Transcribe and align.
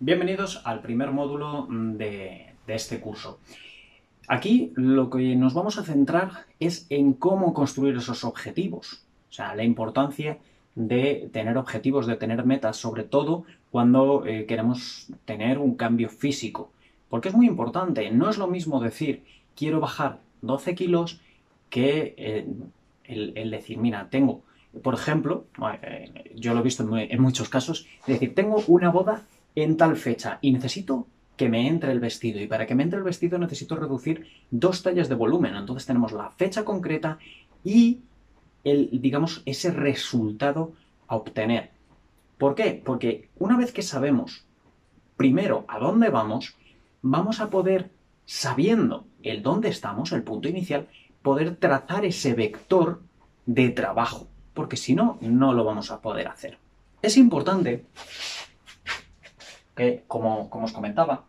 Bienvenidos 0.00 0.62
al 0.64 0.80
primer 0.80 1.10
módulo 1.10 1.66
de, 1.68 2.46
de, 2.68 2.74
este 2.74 3.00
curso. 3.00 3.40
Aquí 4.28 4.72
lo 4.76 5.10
que 5.10 5.34
nos 5.34 5.54
vamos 5.54 5.76
a 5.76 5.82
centrar 5.82 6.46
es 6.60 6.86
en 6.88 7.14
cómo 7.14 7.52
construir 7.52 7.96
esos 7.96 8.22
objetivos, 8.22 9.04
o 9.28 9.32
sea, 9.32 9.56
la 9.56 9.64
importancia 9.64 10.38
de 10.76 11.28
tener 11.32 11.58
objetivos, 11.58 12.06
de 12.06 12.14
tener 12.14 12.46
metas, 12.46 12.76
sobre 12.76 13.02
todo 13.02 13.42
cuando 13.72 14.24
eh, 14.24 14.46
queremos 14.46 15.08
tener 15.24 15.58
un 15.58 15.74
cambio 15.74 16.08
físico. 16.10 16.70
Porque 17.08 17.30
es 17.30 17.34
muy 17.34 17.48
importante, 17.48 18.08
no 18.12 18.30
es 18.30 18.38
lo 18.38 18.46
mismo 18.46 18.78
decir 18.78 19.24
quiero 19.56 19.80
bajar 19.80 20.20
12 20.42 20.76
kilos 20.76 21.20
que 21.70 22.14
eh, 22.16 22.46
el, 23.02 23.50
decir, 23.50 23.78
mira, 23.78 24.08
tengo 24.10 24.42
por 24.82 24.94
ejemplo, 24.94 25.46
eh, 25.82 26.30
yo 26.36 26.54
lo 26.54 26.60
he 26.60 26.62
visto 26.62 26.86
en 26.96 27.20
muchos 27.20 27.48
casos, 27.48 27.88
es 28.02 28.06
decir, 28.06 28.34
tengo 28.34 28.62
una 28.68 28.90
boda 28.90 29.24
en 29.62 29.76
tal 29.76 29.96
fecha 29.96 30.38
y 30.40 30.52
necesito 30.52 31.06
que 31.36 31.48
me 31.48 31.68
entre 31.68 31.92
el 31.92 32.00
vestido. 32.00 32.40
Y 32.40 32.46
para 32.46 32.66
que 32.66 32.74
me 32.74 32.82
entre 32.82 32.98
el 32.98 33.04
vestido 33.04 33.38
necesito 33.38 33.76
reducir 33.76 34.26
dos 34.50 34.82
tallas 34.82 35.08
de 35.08 35.14
volumen. 35.14 35.54
Entonces 35.54 35.86
tenemos 35.86 36.12
la 36.12 36.30
fecha 36.30 36.64
concreta 36.64 37.18
y 37.64 38.00
el, 38.64 38.90
digamos, 39.00 39.42
ese 39.46 39.70
resultado 39.70 40.72
a 41.06 41.16
obtener. 41.16 41.70
¿Por 42.38 42.54
qué? 42.54 42.80
Porque 42.84 43.28
una 43.38 43.56
vez 43.56 43.72
que 43.72 43.82
sabemos 43.82 44.44
primero 45.16 45.64
a 45.68 45.78
dónde 45.78 46.10
vamos, 46.10 46.56
vamos 47.02 47.40
a 47.40 47.50
poder, 47.50 47.90
sabiendo 48.26 49.06
el 49.22 49.42
dónde 49.42 49.68
estamos, 49.68 50.12
el 50.12 50.22
punto 50.22 50.48
inicial, 50.48 50.88
poder 51.22 51.56
trazar 51.56 52.04
ese 52.04 52.34
vector 52.34 53.02
de 53.46 53.70
trabajo. 53.70 54.28
Porque 54.54 54.76
si 54.76 54.94
no, 54.94 55.18
no 55.20 55.52
lo 55.52 55.64
vamos 55.64 55.90
a 55.90 56.00
poder 56.00 56.28
hacer. 56.28 56.58
Es 57.00 57.16
importante 57.16 57.86
que, 59.78 60.02
como, 60.08 60.50
os 60.50 60.72
comentaba, 60.72 61.24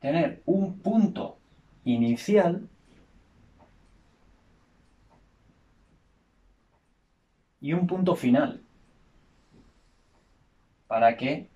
tener 0.00 0.42
un 0.44 0.80
punto 0.80 1.38
inicial 1.84 2.68
y 7.60 7.72
un 7.74 7.86
punto 7.86 8.16
final 8.16 8.60
para 10.88 11.16
que 11.16 11.48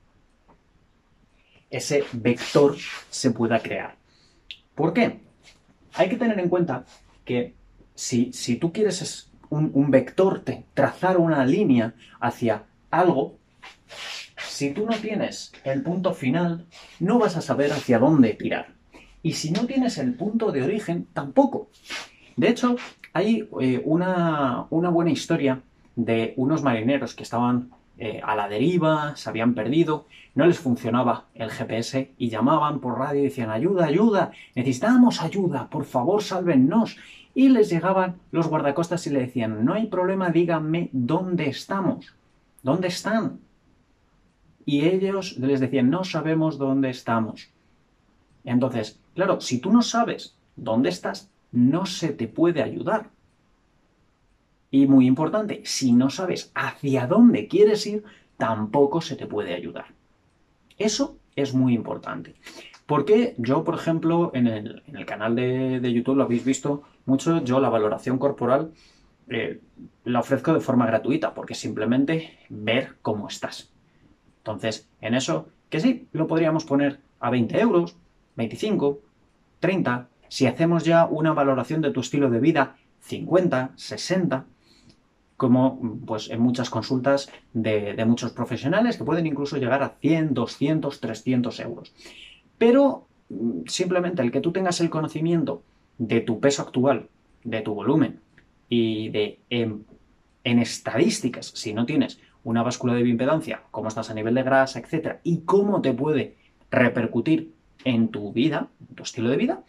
ese 1.70 2.04
vector 2.12 2.76
se 3.10 3.32
pueda 3.32 3.58
crear. 3.58 3.96
¿Por 4.76 4.92
qué? 4.92 5.18
Hay 5.94 6.08
que 6.08 6.16
tener 6.16 6.38
en 6.38 6.48
cuenta 6.48 6.84
que 7.24 7.56
si, 7.96 8.32
si 8.32 8.54
tú 8.54 8.72
quieres 8.72 9.32
un, 9.50 9.72
un 9.74 9.90
vector, 9.90 10.44
trazar 10.74 11.16
una 11.18 11.44
línea 11.44 11.94
hacia 12.20 12.66
algo, 12.88 13.41
si 14.36 14.70
tú 14.70 14.86
no 14.86 14.96
tienes 14.96 15.52
el 15.64 15.82
punto 15.82 16.14
final, 16.14 16.66
no 17.00 17.18
vas 17.18 17.36
a 17.36 17.40
saber 17.40 17.72
hacia 17.72 17.98
dónde 17.98 18.34
tirar. 18.34 18.68
Y 19.22 19.32
si 19.32 19.50
no 19.50 19.66
tienes 19.66 19.98
el 19.98 20.14
punto 20.14 20.50
de 20.50 20.62
origen, 20.62 21.06
tampoco. 21.12 21.68
De 22.36 22.48
hecho, 22.48 22.76
hay 23.12 23.48
eh, 23.60 23.82
una, 23.84 24.66
buena 24.70 25.10
historia 25.10 25.60
de 25.94 26.34
unos 26.36 26.62
marineros 26.62 27.14
que 27.14 27.22
estaban 27.22 27.70
eh, 27.98 28.20
a 28.24 28.34
la 28.34 28.48
deriva, 28.48 29.14
se 29.16 29.28
habían 29.28 29.54
perdido, 29.54 30.06
no 30.34 30.46
les 30.46 30.58
funcionaba 30.58 31.26
el 31.34 31.50
GPS 31.50 32.10
y 32.16 32.30
llamaban 32.30 32.80
por 32.80 32.98
radio 32.98 33.20
y 33.20 33.24
decían 33.24 33.50
ayuda, 33.50 33.84
ayuda, 33.84 34.32
necesitamos 34.54 35.20
ayuda, 35.22 35.68
por 35.68 35.84
favor, 35.84 36.22
sálvennos. 36.22 36.96
Y 37.34 37.48
les 37.48 37.70
llegaban 37.70 38.16
los 38.30 38.48
guardacostas 38.48 39.06
y 39.06 39.10
le 39.10 39.20
decían, 39.20 39.64
no 39.64 39.74
hay 39.74 39.86
problema, 39.86 40.30
díganme 40.30 40.88
dónde 40.92 41.48
estamos, 41.48 42.14
dónde 42.62 42.88
están. 42.88 43.40
Y 44.64 44.84
ellos 44.84 45.36
les 45.38 45.60
decían, 45.60 45.90
no 45.90 46.04
sabemos 46.04 46.58
dónde 46.58 46.90
estamos. 46.90 47.48
Entonces, 48.44 48.98
claro, 49.14 49.40
si 49.40 49.58
tú 49.58 49.72
no 49.72 49.82
sabes 49.82 50.36
dónde 50.56 50.88
estás, 50.88 51.30
no 51.50 51.86
se 51.86 52.12
te 52.12 52.28
puede 52.28 52.62
ayudar. 52.62 53.10
Y 54.70 54.86
muy 54.86 55.06
importante, 55.06 55.62
si 55.64 55.92
no 55.92 56.08
sabes 56.08 56.50
hacia 56.54 57.06
dónde 57.06 57.46
quieres 57.46 57.86
ir, 57.86 58.04
tampoco 58.38 59.00
se 59.00 59.16
te 59.16 59.26
puede 59.26 59.54
ayudar. 59.54 59.86
Eso 60.78 61.16
es 61.36 61.54
muy 61.54 61.74
importante. 61.74 62.34
Porque 62.86 63.34
yo, 63.38 63.64
por 63.64 63.74
ejemplo, 63.74 64.30
en 64.34 64.46
el, 64.46 65.06
canal 65.06 65.36
de, 65.36 65.92
YouTube 65.92 66.16
lo 66.16 66.24
habéis 66.24 66.44
visto 66.44 66.82
mucho, 67.06 67.42
yo 67.44 67.60
la 67.60 67.68
valoración 67.68 68.18
corporal 68.18 68.72
eh, 69.28 69.60
la 70.04 70.20
ofrezco 70.20 70.52
de 70.52 70.60
forma 70.60 70.86
gratuita, 70.86 71.32
porque 71.32 71.54
simplemente 71.54 72.38
ver 72.48 72.96
cómo 73.02 73.28
estás. 73.28 73.71
Entonces, 74.42 74.88
en 75.00 75.14
eso, 75.14 75.48
que 75.70 75.80
sí, 75.80 76.08
lo 76.12 76.26
podríamos 76.26 76.64
poner 76.64 76.98
a 77.20 77.30
20 77.30 77.60
euros, 77.60 77.96
25, 78.36 78.98
30. 79.60 80.08
Si 80.28 80.46
hacemos 80.46 80.84
ya 80.84 81.06
una 81.06 81.32
valoración 81.32 81.80
de 81.80 81.92
tu 81.92 82.00
estilo 82.00 82.28
de 82.28 82.40
vida, 82.40 82.76
50, 83.02 83.72
60, 83.76 84.44
como 85.36 85.98
pues 86.06 86.30
en 86.30 86.40
muchas 86.40 86.70
consultas 86.70 87.30
de, 87.52 88.02
muchos 88.04 88.32
profesionales 88.32 88.96
que 88.96 89.04
pueden 89.04 89.26
incluso 89.26 89.56
llegar 89.56 89.82
a 89.82 89.96
100, 90.00 90.34
200, 90.34 91.00
300 91.00 91.60
euros. 91.60 91.92
Pero 92.58 93.06
mm, 93.28 93.66
simplemente 93.66 94.22
el 94.22 94.32
que 94.32 94.40
tú 94.40 94.50
tengas 94.50 94.80
el 94.80 94.90
conocimiento 94.90 95.62
de 95.98 96.20
tu 96.20 96.40
peso 96.40 96.62
actual, 96.62 97.08
de 97.44 97.60
tu 97.60 97.74
volumen 97.74 98.20
y 98.68 99.08
de 99.10 99.38
en, 99.50 99.84
en 100.42 100.58
estadísticas, 100.58 101.46
si 101.46 101.74
no 101.74 101.86
tienes 101.86 102.20
una 102.44 102.62
báscula 102.62 102.94
de 102.94 103.02
bioimpedancia, 103.02 103.62
cómo 103.70 103.88
estás 103.88 104.10
a 104.10 104.14
nivel 104.14 104.34
de 104.34 104.42
grasa, 104.42 104.78
etcétera, 104.78 105.20
y 105.22 105.38
cómo 105.40 105.80
te 105.80 105.92
puede 105.92 106.36
repercutir 106.70 107.52
en 107.84 108.08
tu 108.08 108.32
vida, 108.32 108.68
en 108.88 108.96
tu 108.96 109.02
estilo 109.02 109.28
de 109.28 109.36
vida, 109.36 109.62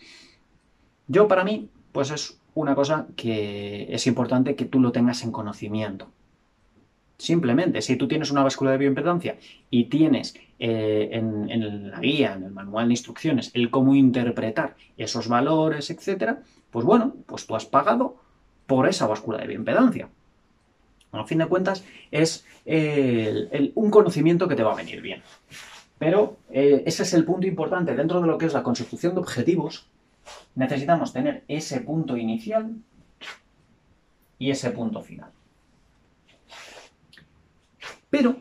yo 1.07 1.27
para 1.27 1.43
mí, 1.43 1.69
pues 1.91 2.11
es 2.11 2.39
una 2.55 2.75
cosa 2.75 3.07
que 3.15 3.87
es 3.93 4.07
importante 4.07 4.55
que 4.55 4.65
tú 4.65 4.79
lo 4.79 4.91
tengas 4.91 5.23
en 5.23 5.31
conocimiento. 5.31 6.09
Simplemente, 7.17 7.81
si 7.81 7.95
tú 7.95 8.07
tienes 8.07 8.31
una 8.31 8.43
báscula 8.43 8.71
de 8.71 8.77
bioimpedancia 8.77 9.37
y 9.69 9.85
tienes 9.85 10.35
eh, 10.59 11.09
en, 11.11 11.49
en, 11.49 11.91
la 11.91 11.99
guía, 11.99 12.33
en 12.33 12.43
el 12.43 12.51
manual 12.51 12.87
de 12.87 12.93
instrucciones, 12.93 13.51
el 13.53 13.69
cómo 13.69 13.95
interpretar 13.95 14.75
esos 14.97 15.27
valores, 15.27 15.89
etcétera, 15.89 16.41
pues 16.71 16.85
bueno, 16.85 17.15
pues 17.25 17.45
tú 17.45 17.55
has 17.55 17.65
pagado 17.65 18.17
por 18.65 18.87
esa 18.87 19.07
báscula 19.07 19.37
de 19.37 19.47
bioimpedancia. 19.47 20.09
A 21.13 21.25
fin 21.25 21.37
de 21.37 21.45
cuentas, 21.45 21.85
es 22.11 22.45
un 22.65 23.91
conocimiento 23.91 24.47
que 24.47 24.55
te 24.55 24.63
va 24.63 24.73
a 24.73 24.75
venir 24.75 25.01
bien. 25.01 25.21
Pero 25.99 26.37
eh, 26.49 26.83
ese 26.85 27.03
es 27.03 27.13
el 27.13 27.23
punto 27.23 27.47
importante 27.47 27.95
dentro 27.95 28.19
de 28.19 28.27
lo 28.27 28.37
que 28.37 28.47
es 28.47 28.53
la 28.53 28.63
consecución 28.63 29.13
de 29.13 29.21
objetivos. 29.21 29.87
Necesitamos 30.55 31.13
tener 31.13 31.43
ese 31.47 31.79
punto 31.81 32.17
inicial 32.17 32.75
y 34.37 34.51
ese 34.51 34.71
punto 34.71 35.01
final. 35.01 35.29
Pero 38.09 38.35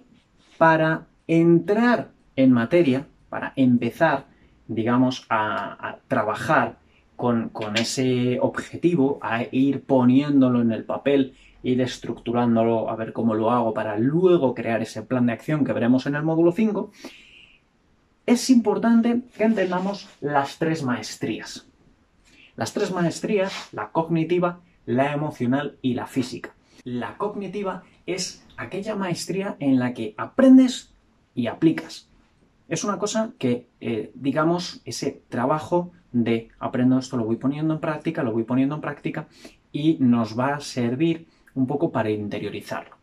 para 0.59 1.07
entrar 1.27 2.11
en 2.35 2.53
materia, 2.53 3.07
para 3.29 3.53
empezar, 3.55 4.27
digamos, 4.67 5.27
a, 5.29 5.99
trabajar 6.09 6.79
con, 7.17 7.51
con, 7.51 7.77
ese 7.77 8.39
objetivo, 8.41 9.19
a 9.23 9.45
ir 9.51 9.85
poniéndolo 9.85 10.61
en 10.61 10.73
el 10.73 10.85
papel 10.85 11.37
ir 11.63 11.81
estructurándolo, 11.81 12.91
a 12.91 12.97
ver 12.97 13.13
cómo 13.13 13.35
lo 13.35 13.51
hago 13.51 13.75
para 13.75 13.99
luego 13.99 14.55
crear 14.55 14.83
ese 14.83 15.03
plan 15.03 15.27
de 15.27 15.33
acción 15.33 15.65
que 15.65 15.73
veremos 15.73 16.07
en 16.07 16.15
el 16.15 16.23
módulo 16.23 16.53
5, 16.53 16.91
es 18.27 18.51
importante 18.51 19.23
que 19.37 19.45
entendamos 19.45 20.09
las 20.21 20.59
tres 20.59 20.83
maestrías. 20.83 21.67
Las 22.57 22.73
tres 22.73 22.93
maestrías, 22.93 23.69
la 23.73 23.91
cognitiva, 23.91 24.61
la 24.87 25.13
emocional 25.13 25.79
y 25.83 25.95
la 25.95 26.07
física. 26.07 26.55
La 26.85 27.17
cognitiva 27.17 27.83
es 28.07 28.45
aquella 28.57 28.97
maestría 28.97 29.57
en 29.61 29.79
la 29.79 29.95
que 29.95 30.15
aprendes 30.17 30.93
y 31.35 31.47
aplicas. 31.47 32.09
Es 32.69 32.85
una 32.85 32.99
cosa 32.99 33.33
que, 33.39 33.67
eh, 33.81 34.11
digamos, 34.15 34.81
ese 34.85 35.23
trabajo 35.29 35.93
de 36.13 36.49
aprendo 36.59 36.99
esto, 36.99 37.17
lo 37.17 37.25
voy 37.25 37.37
poniendo 37.37 37.75
en 37.75 37.81
práctica, 37.81 38.23
lo 38.23 38.33
voy 38.33 38.45
poniendo 38.45 38.75
en 38.75 38.81
práctica 38.81 39.29
y 39.73 39.97
nos 40.01 40.39
va 40.39 40.55
a 40.55 40.61
servir 40.61 41.27
un 41.55 41.67
poco 41.67 41.91
para 41.91 42.11
interiorizarlo. 42.11 42.97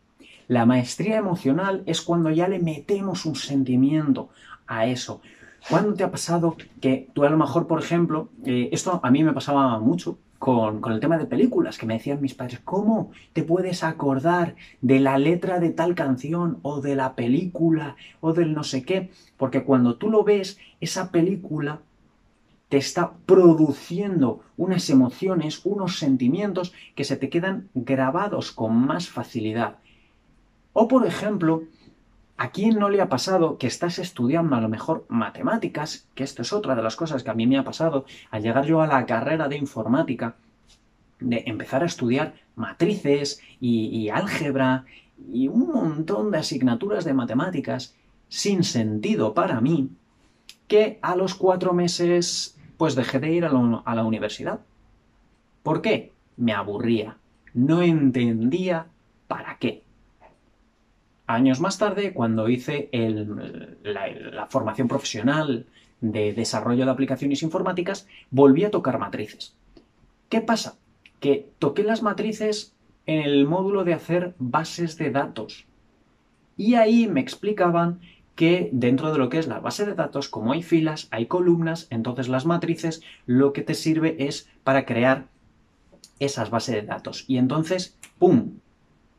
La 0.47 0.65
maestría 0.65 1.17
emocional 1.17 1.83
es 1.85 2.01
cuando 2.01 2.31
ya 2.31 2.47
le 2.47 2.59
metemos 2.59 3.25
un 3.25 3.35
sentimiento 3.35 4.29
a 4.65 4.87
eso. 4.87 5.21
¿Cuándo 5.69 5.93
te 5.93 6.03
ha 6.03 6.11
pasado 6.11 6.55
que 6.81 7.07
tú 7.13 7.23
a 7.23 7.29
lo 7.29 7.37
mejor, 7.37 7.67
por 7.67 7.79
ejemplo, 7.79 8.29
eh, 8.45 8.69
esto 8.71 8.99
a 9.03 9.11
mí 9.11 9.23
me 9.23 9.33
pasaba 9.33 9.77
mucho 9.79 10.17
con, 10.39 10.79
con, 10.79 10.93
el 10.93 10.99
tema 10.99 11.17
de 11.17 11.25
películas, 11.25 11.77
que 11.77 11.85
me 11.85 11.95
decían 11.95 12.21
mis 12.21 12.33
padres, 12.33 12.61
¿cómo 12.63 13.11
te 13.33 13.43
puedes 13.43 13.83
acordar 13.83 14.55
de 14.81 14.99
la 14.99 15.17
letra 15.17 15.59
de 15.59 15.69
tal 15.69 15.95
canción 15.95 16.59
o 16.61 16.81
de 16.81 16.95
la 16.95 17.13
película 17.13 17.97
o 18.21 18.33
del 18.33 18.53
no 18.53 18.63
sé 18.63 18.83
qué? 18.83 19.11
Porque 19.37 19.63
cuando 19.63 19.97
tú 19.97 20.09
lo 20.09 20.23
ves, 20.23 20.57
esa 20.79 21.11
película 21.11 21.81
te 22.69 22.77
está 22.77 23.13
produciendo 23.25 24.41
unas 24.57 24.89
emociones, 24.89 25.61
unos 25.65 25.99
sentimientos 25.99 26.73
que 26.95 27.03
se 27.03 27.17
te 27.17 27.29
quedan 27.29 27.69
grabados 27.73 28.51
con 28.51 28.75
más 28.75 29.09
facilidad. 29.09 29.77
O 30.73 30.87
por 30.87 31.05
ejemplo, 31.05 31.63
¿A 32.41 32.51
quién 32.51 32.79
no 32.79 32.87
le 32.87 33.01
ha 33.01 33.09
pasado 33.09 33.57
que 33.57 33.67
estás 33.67 33.99
estudiando 33.99 34.55
a 34.55 34.61
lo 34.61 34.69
mejor 34.69 35.05
matemáticas? 35.09 36.07
Que 36.15 36.23
esto 36.23 36.41
es 36.41 36.53
otra 36.53 36.73
de 36.73 36.81
las 36.81 36.95
cosas 36.95 37.21
que 37.21 37.29
a 37.29 37.33
mí 37.33 37.45
me 37.45 37.57
ha 37.57 37.65
pasado 37.65 38.05
al 38.31 38.41
llegar 38.41 38.65
yo 38.65 38.81
a 38.81 38.87
la 38.87 39.05
carrera 39.05 39.49
de 39.49 39.57
informática, 39.57 40.37
de 41.19 41.43
empezar 41.47 41.83
a 41.83 41.87
estudiar 41.87 42.35
matrices 42.55 43.41
y, 43.59 44.07
álgebra 44.07 44.85
y 45.29 45.49
un 45.49 45.67
montón 45.67 46.31
de 46.31 46.37
asignaturas 46.37 47.03
de 47.03 47.13
matemáticas 47.13 47.93
sin 48.29 48.63
sentido 48.63 49.33
para 49.33 49.59
mí, 49.59 49.89
que 50.69 50.97
a 51.01 51.17
los 51.17 51.35
cuatro 51.35 51.73
meses 51.73 52.55
pues 52.79 52.95
dejé 52.95 53.19
de 53.19 53.33
ir 53.33 53.43
a 53.43 53.49
la 53.49 54.03
universidad. 54.05 54.61
¿Por 55.63 55.81
qué? 55.81 56.13
Me 56.37 56.53
aburría. 56.53 57.17
No 57.53 57.81
entendía 57.81 58.87
para 59.27 59.57
qué. 59.57 59.83
Años 61.27 61.59
más 61.59 61.77
tarde, 61.77 62.13
cuando 62.13 62.47
hice 62.47 62.89
la, 63.83 64.47
formación 64.49 64.87
profesional 64.87 65.65
de 65.99 66.31
desarrollo 66.31 66.85
de 66.85 66.91
aplicaciones 66.91 67.43
informáticas, 67.43 68.07
volví 68.31 68.63
a 68.63 68.71
tocar 68.71 68.97
matrices. 68.97 69.57
¿Qué 70.29 70.39
pasa? 70.39 70.77
Que 71.19 71.49
toqué 71.59 71.83
las 71.83 72.01
matrices 72.01 72.77
en 73.05 73.19
el 73.19 73.45
módulo 73.45 73.83
de 73.83 73.93
hacer 73.93 74.35
bases 74.39 74.97
de 74.97 75.11
datos. 75.11 75.67
Y 76.55 76.75
ahí 76.75 77.09
me 77.09 77.19
explicaban 77.19 77.99
que 78.39 78.69
dentro 78.71 79.11
de 79.11 79.17
lo 79.17 79.27
que 79.27 79.37
es 79.37 79.47
la 79.47 79.59
base 79.59 79.85
de 79.85 79.95
datos, 79.95 80.29
como 80.29 80.53
hay 80.53 80.63
filas, 80.63 81.09
hay 81.11 81.25
columnas, 81.25 81.87
entonces 81.89 82.29
las 82.29 82.45
matrices 82.45 83.01
lo 83.25 83.51
que 83.51 83.63
te 83.63 83.73
sirve 83.73 84.15
es 84.17 84.47
para 84.63 84.85
crear 84.85 85.25
esas 86.19 86.49
bases 86.49 86.75
de 86.75 86.83
datos. 86.83 87.25
Y 87.27 87.35
entonces, 87.35 87.97
¡pum! 88.17 88.51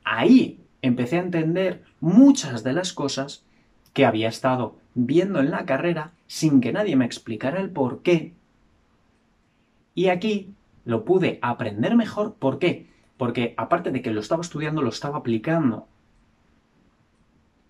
Ahí 0.04 0.58
empecé 0.80 1.18
a 1.18 1.22
entender 1.22 1.82
muchas 2.00 2.64
de 2.64 2.72
las 2.72 2.94
cosas 2.94 3.44
que 3.92 4.06
había 4.06 4.30
estado 4.30 4.76
viendo 4.94 5.40
en 5.40 5.50
la 5.50 5.66
carrera 5.66 6.12
sin 6.26 6.62
que 6.62 6.72
nadie 6.72 6.96
me 6.96 7.04
explicara 7.04 7.60
el 7.60 7.68
por 7.68 8.00
qué. 8.00 8.32
Y 9.94 10.08
aquí 10.08 10.54
lo 10.86 11.04
pude 11.04 11.38
aprender 11.42 11.94
mejor. 11.94 12.36
¿Por 12.36 12.58
qué? 12.58 12.86
Porque 13.18 13.52
aparte 13.58 13.90
de 13.90 14.00
que 14.00 14.12
lo 14.12 14.20
estaba 14.20 14.40
estudiando, 14.40 14.80
lo 14.80 14.88
estaba 14.88 15.18
aplicando. 15.18 15.86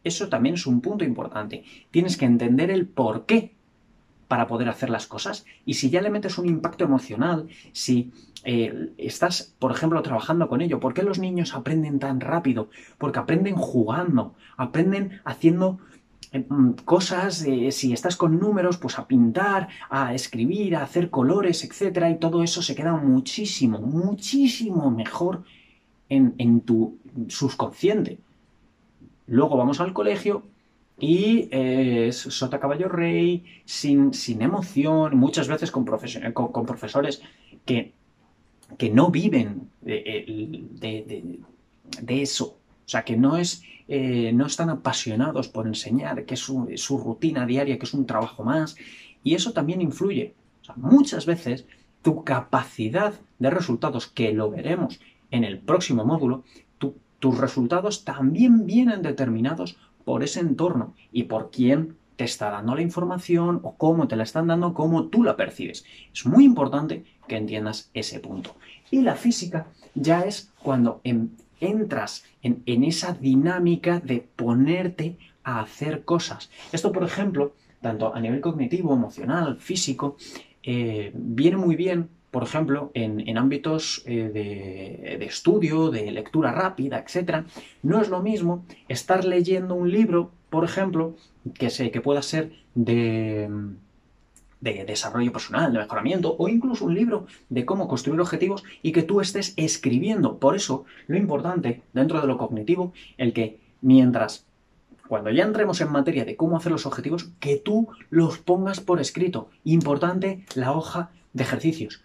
Eso 0.02 0.28
también 0.28 0.54
es 0.54 0.66
un 0.66 0.80
punto 0.80 1.04
importante. 1.04 1.64
Tienes 1.90 2.16
que 2.16 2.24
entender 2.24 2.70
el 2.70 2.86
por 2.86 3.26
qué 3.26 3.54
para 4.30 4.46
poder 4.46 4.68
hacer 4.68 4.90
las 4.90 5.08
cosas. 5.08 5.44
Y 5.66 5.74
si 5.74 5.90
ya 5.90 6.00
le 6.00 6.08
metes 6.08 6.38
un 6.38 6.46
impacto 6.46 6.84
emocional, 6.84 7.48
si 7.72 8.12
eh, 8.44 8.92
estás, 8.96 9.54
por 9.58 9.72
ejemplo, 9.72 10.00
trabajando 10.02 10.48
con 10.48 10.60
ello, 10.60 10.78
¿por 10.78 10.94
qué 10.94 11.02
los 11.02 11.18
niños 11.18 11.52
aprenden 11.52 11.98
tan 11.98 12.20
rápido? 12.20 12.70
Porque 12.96 13.18
aprenden 13.18 13.56
jugando, 13.56 14.36
aprenden 14.56 15.20
haciendo 15.24 15.80
eh, 16.30 16.46
mm, 16.48 16.70
cosas, 16.84 17.44
si 17.70 17.92
estás 17.92 18.14
con 18.14 18.38
números, 18.38 18.78
pues 18.78 19.00
a 19.00 19.08
pintar, 19.08 19.68
a 19.90 20.14
escribir, 20.14 20.76
a 20.76 20.84
hacer 20.84 21.10
colores, 21.10 21.64
etcétera, 21.64 22.08
y 22.08 22.18
todo 22.18 22.44
eso 22.44 22.62
se 22.62 22.76
queda 22.76 22.94
muchísimo, 22.94 23.80
muchísimo 23.80 24.92
mejor 24.92 25.42
en, 26.08 26.36
en 26.38 26.60
tu 26.60 26.98
subconsciente. 27.26 28.20
Luego 29.30 29.56
vamos 29.56 29.80
al 29.80 29.92
colegio 29.92 30.42
y 30.98 31.48
es 31.52 32.16
sota 32.16 32.58
caballo 32.58 32.88
rey, 32.88 33.44
sin, 33.64 34.12
sin 34.12 34.42
emoción, 34.42 35.16
muchas 35.16 35.46
veces 35.46 35.70
con, 35.70 35.84
profesores 35.84 37.22
que, 37.64 37.92
que, 38.76 38.90
no 38.90 39.12
viven 39.12 39.70
de, 39.82 41.38
eso. 42.08 42.44
O 42.46 42.88
sea, 42.88 43.04
que 43.04 43.16
no, 43.16 43.36
es, 43.36 43.62
eh, 43.86 44.32
no 44.34 44.46
están 44.46 44.68
apasionados 44.68 45.46
por 45.46 45.68
enseñar, 45.68 46.24
que 46.24 46.34
es 46.34 46.40
su, 46.40 46.98
rutina 46.98 47.46
diaria, 47.46 47.78
que 47.78 47.86
es 47.86 47.94
un 47.94 48.06
trabajo 48.06 48.42
más. 48.42 48.74
Y 49.22 49.36
eso 49.36 49.52
también 49.52 49.80
influye. 49.80 50.34
Muchas 50.74 51.24
veces 51.24 51.66
tu 52.02 52.24
capacidad 52.24 53.14
de 53.38 53.50
resultados, 53.50 54.08
que 54.08 54.32
lo 54.32 54.50
veremos 54.50 54.98
en 55.30 55.44
el 55.44 55.60
próximo 55.60 56.04
módulo, 56.04 56.42
tus 57.20 57.38
resultados 57.38 58.04
también 58.04 58.66
vienen 58.66 59.02
determinados 59.02 59.76
por 60.04 60.24
ese 60.24 60.40
entorno 60.40 60.94
y 61.12 61.24
por 61.24 61.50
quién 61.50 61.96
te 62.16 62.24
está 62.24 62.50
dando 62.50 62.74
la 62.74 62.82
información 62.82 63.60
o 63.62 63.76
cómo 63.76 64.08
te 64.08 64.16
la 64.16 64.24
están 64.24 64.48
dando, 64.48 64.74
cómo 64.74 65.06
tú 65.06 65.22
la 65.22 65.36
percibes. 65.36 65.84
Es 66.12 66.26
muy 66.26 66.44
importante 66.44 67.04
que 67.28 67.36
entiendas 67.36 67.90
ese 67.94 68.20
punto. 68.20 68.56
Y 68.90 69.02
la 69.02 69.14
física 69.14 69.68
ya 69.94 70.22
es 70.22 70.50
cuando 70.62 71.00
entras 71.60 72.24
en, 72.42 72.62
esa 72.84 73.12
dinámica 73.12 74.00
de 74.00 74.26
ponerte 74.36 75.16
a 75.44 75.60
hacer 75.60 76.04
cosas. 76.04 76.50
Esto, 76.72 76.90
por 76.92 77.04
ejemplo, 77.04 77.54
tanto 77.80 78.14
a 78.14 78.20
nivel 78.20 78.40
cognitivo, 78.40 78.92
emocional, 78.92 79.58
físico, 79.58 80.16
eh, 80.62 81.12
viene 81.14 81.56
muy 81.56 81.76
bien 81.76 82.08
por 82.30 82.42
ejemplo, 82.42 82.90
en, 82.94 83.36
ámbitos 83.36 84.02
eh, 84.06 84.30
de, 85.18 85.24
estudio, 85.24 85.90
de 85.90 86.10
lectura 86.12 86.52
rápida, 86.52 86.98
etc., 86.98 87.44
no 87.82 88.00
es 88.00 88.08
lo 88.08 88.22
mismo 88.22 88.64
estar 88.88 89.24
leyendo 89.24 89.74
un 89.74 89.90
libro, 89.90 90.30
por 90.48 90.64
ejemplo, 90.64 91.16
que, 91.54 91.70
sé, 91.70 91.90
que 91.90 92.00
pueda 92.00 92.22
ser 92.22 92.52
de, 92.74 93.48
de 94.60 94.84
desarrollo 94.84 95.32
personal, 95.32 95.72
de 95.72 95.80
mejoramiento, 95.80 96.36
o 96.38 96.48
incluso 96.48 96.84
un 96.84 96.94
libro 96.94 97.26
de 97.48 97.64
cómo 97.64 97.88
construir 97.88 98.20
objetivos 98.20 98.62
y 98.82 98.92
que 98.92 99.02
tú 99.02 99.20
estés 99.20 99.54
escribiendo. 99.56 100.38
Por 100.38 100.54
eso, 100.54 100.84
lo 101.08 101.16
importante 101.16 101.82
dentro 101.92 102.20
de 102.20 102.28
lo 102.28 102.38
cognitivo, 102.38 102.92
el 103.18 103.32
que 103.32 103.58
mientras 103.80 104.46
cuando 105.08 105.30
ya 105.30 105.42
entremos 105.42 105.80
en 105.80 105.90
materia 105.90 106.24
de 106.24 106.36
cómo 106.36 106.56
hacer 106.56 106.70
los 106.70 106.86
objetivos, 106.86 107.32
que 107.40 107.56
tú 107.56 107.88
los 108.10 108.38
pongas 108.38 108.78
por 108.78 109.00
escrito. 109.00 109.50
Importante 109.64 110.44
la 110.54 110.70
hoja 110.70 111.10
de 111.32 111.42
ejercicios. 111.42 112.04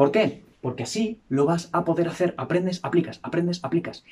¿Por 0.00 0.12
qué? 0.12 0.42
Porque 0.62 0.84
así 0.84 1.20
lo 1.28 1.44
vas 1.44 1.68
a 1.72 1.84
poder 1.84 2.08
hacer, 2.08 2.32
aprendes, 2.38 2.80
aplicas, 2.82 3.20
aprendes, 3.22 3.60
aplicas. 3.62 4.02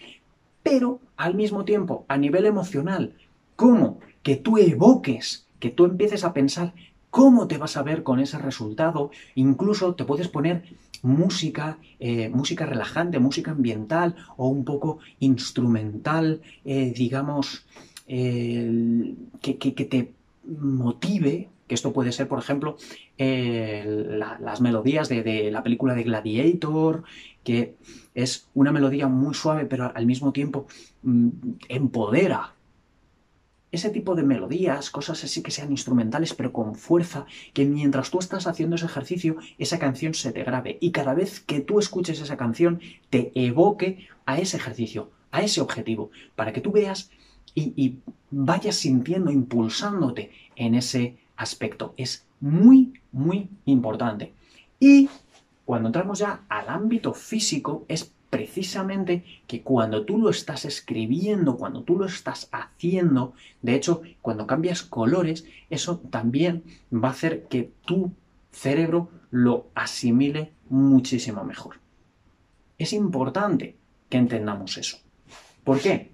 Pero 0.63 1.01
al 1.17 1.35
mismo 1.35 1.65
tiempo, 1.65 2.05
a 2.09 2.19
nivel 2.19 2.45
emocional, 2.45 3.15
¿cómo? 3.57 3.99
Que 4.23 4.37
tú 4.37 4.59
evoques, 4.59 5.47
que 5.59 5.71
tú 5.71 5.87
empieces 5.87 6.25
a 6.25 6.35
pensar 6.35 6.75
cómo 7.09 7.49
te 7.49 7.57
vas 7.57 7.79
a 7.79 7.83
ver 7.83 8.03
con 8.03 8.21
ese 8.21 8.37
resultado. 8.37 9.13
Incluso 9.35 9.95
te 9.95 10.05
puedes 10.05 10.29
poner 10.29 10.63
música, 11.01 11.79
eh, 12.01 12.29
música 12.29 12.67
relajante, 12.67 13.19
música 13.19 13.53
ambiental 13.53 14.15
o 14.37 14.49
un 14.49 14.67
poco 14.67 14.99
instrumental, 15.21 16.43
eh, 16.67 16.93
digamos, 16.95 17.65
que, 18.07 19.57
que 19.59 19.85
te 19.87 20.13
motive 20.45 21.49
que 21.69 21.75
esto 21.75 21.93
puede 21.93 22.13
ser, 22.13 22.27
por 22.27 22.39
ejemplo, 22.39 22.77
las 23.19 24.61
melodías 24.61 25.09
de, 25.09 25.51
la 25.53 25.63
película 25.63 25.95
de 25.95 26.03
Gladiator, 26.03 27.05
que 27.45 27.77
es 28.15 28.49
una 28.55 28.73
melodía 28.73 29.07
muy 29.07 29.35
suave, 29.35 29.67
pero 29.67 29.93
al 29.95 30.07
mismo 30.07 30.33
tiempo 30.33 30.67
mm, 31.03 31.29
empodera. 31.69 32.55
Ese 33.71 33.91
tipo 33.91 34.15
de 34.15 34.23
melodías, 34.23 34.91
cosas 34.91 35.23
así 35.25 35.43
que 35.43 35.51
sean 35.51 35.71
instrumentales, 35.71 36.33
pero 36.33 36.53
con 36.53 36.75
fuerza, 36.75 37.27
que 37.53 37.67
mientras 37.67 38.11
tú 38.11 38.19
estás 38.19 38.47
haciendo 38.47 38.77
ese 38.77 38.87
ejercicio, 38.87 39.37
esa 39.59 39.79
canción 39.79 40.15
se 40.15 40.33
te 40.33 40.43
grabe. 40.43 40.79
Y 40.81 40.91
cada 40.91 41.13
vez 41.13 41.41
que 41.41 41.61
tú 41.61 41.79
escuches 41.79 42.21
esa 42.21 42.39
canción, 42.39 42.81
te 43.11 43.31
evoque 43.35 44.09
a 44.25 44.39
ese 44.39 44.57
ejercicio, 44.57 45.11
a 45.31 45.43
ese 45.43 45.61
objetivo, 45.61 46.11
para 46.35 46.55
que 46.55 46.63
tú 46.63 46.73
veas 46.73 47.11
y, 47.55 47.75
y 47.77 47.99
vayas 48.31 48.77
sintiendo, 48.77 49.31
impulsándote 49.31 50.31
en 50.57 50.75
ese 50.75 51.19
aspecto. 51.39 51.95
Es 51.97 52.27
muy, 52.41 53.01
muy 53.11 53.49
importante. 53.65 54.35
Y 54.79 55.09
cuando 55.65 55.89
entramos 55.89 56.19
ya 56.19 56.43
al 56.49 56.69
ámbito 56.69 57.15
físico, 57.15 57.87
es 57.89 58.13
precisamente 58.31 59.25
que 59.47 59.63
cuando 59.63 60.05
tú 60.05 60.19
lo 60.19 60.29
estás 60.29 60.65
escribiendo, 60.67 61.57
cuando 61.57 61.83
tú 61.83 61.99
lo 61.99 62.05
estás 62.05 62.49
haciendo, 62.53 63.33
de 63.63 63.75
hecho, 63.75 64.03
cuando 64.21 64.47
cambias 64.47 64.83
colores, 64.83 65.47
eso 65.71 65.99
también 66.11 66.63
va 66.93 67.09
a 67.09 67.13
hacer 67.13 67.45
que 67.45 67.73
tu 67.87 68.13
cerebro 68.53 69.09
lo 69.31 69.69
asimile 69.75 70.53
muchísimo 70.69 71.45
mejor. 71.45 71.77
Es 72.77 72.93
importante 72.93 73.77
que 74.09 74.19
entendamos 74.19 74.77
eso. 74.77 74.99
¿Por 75.65 75.81
qué? 75.81 76.13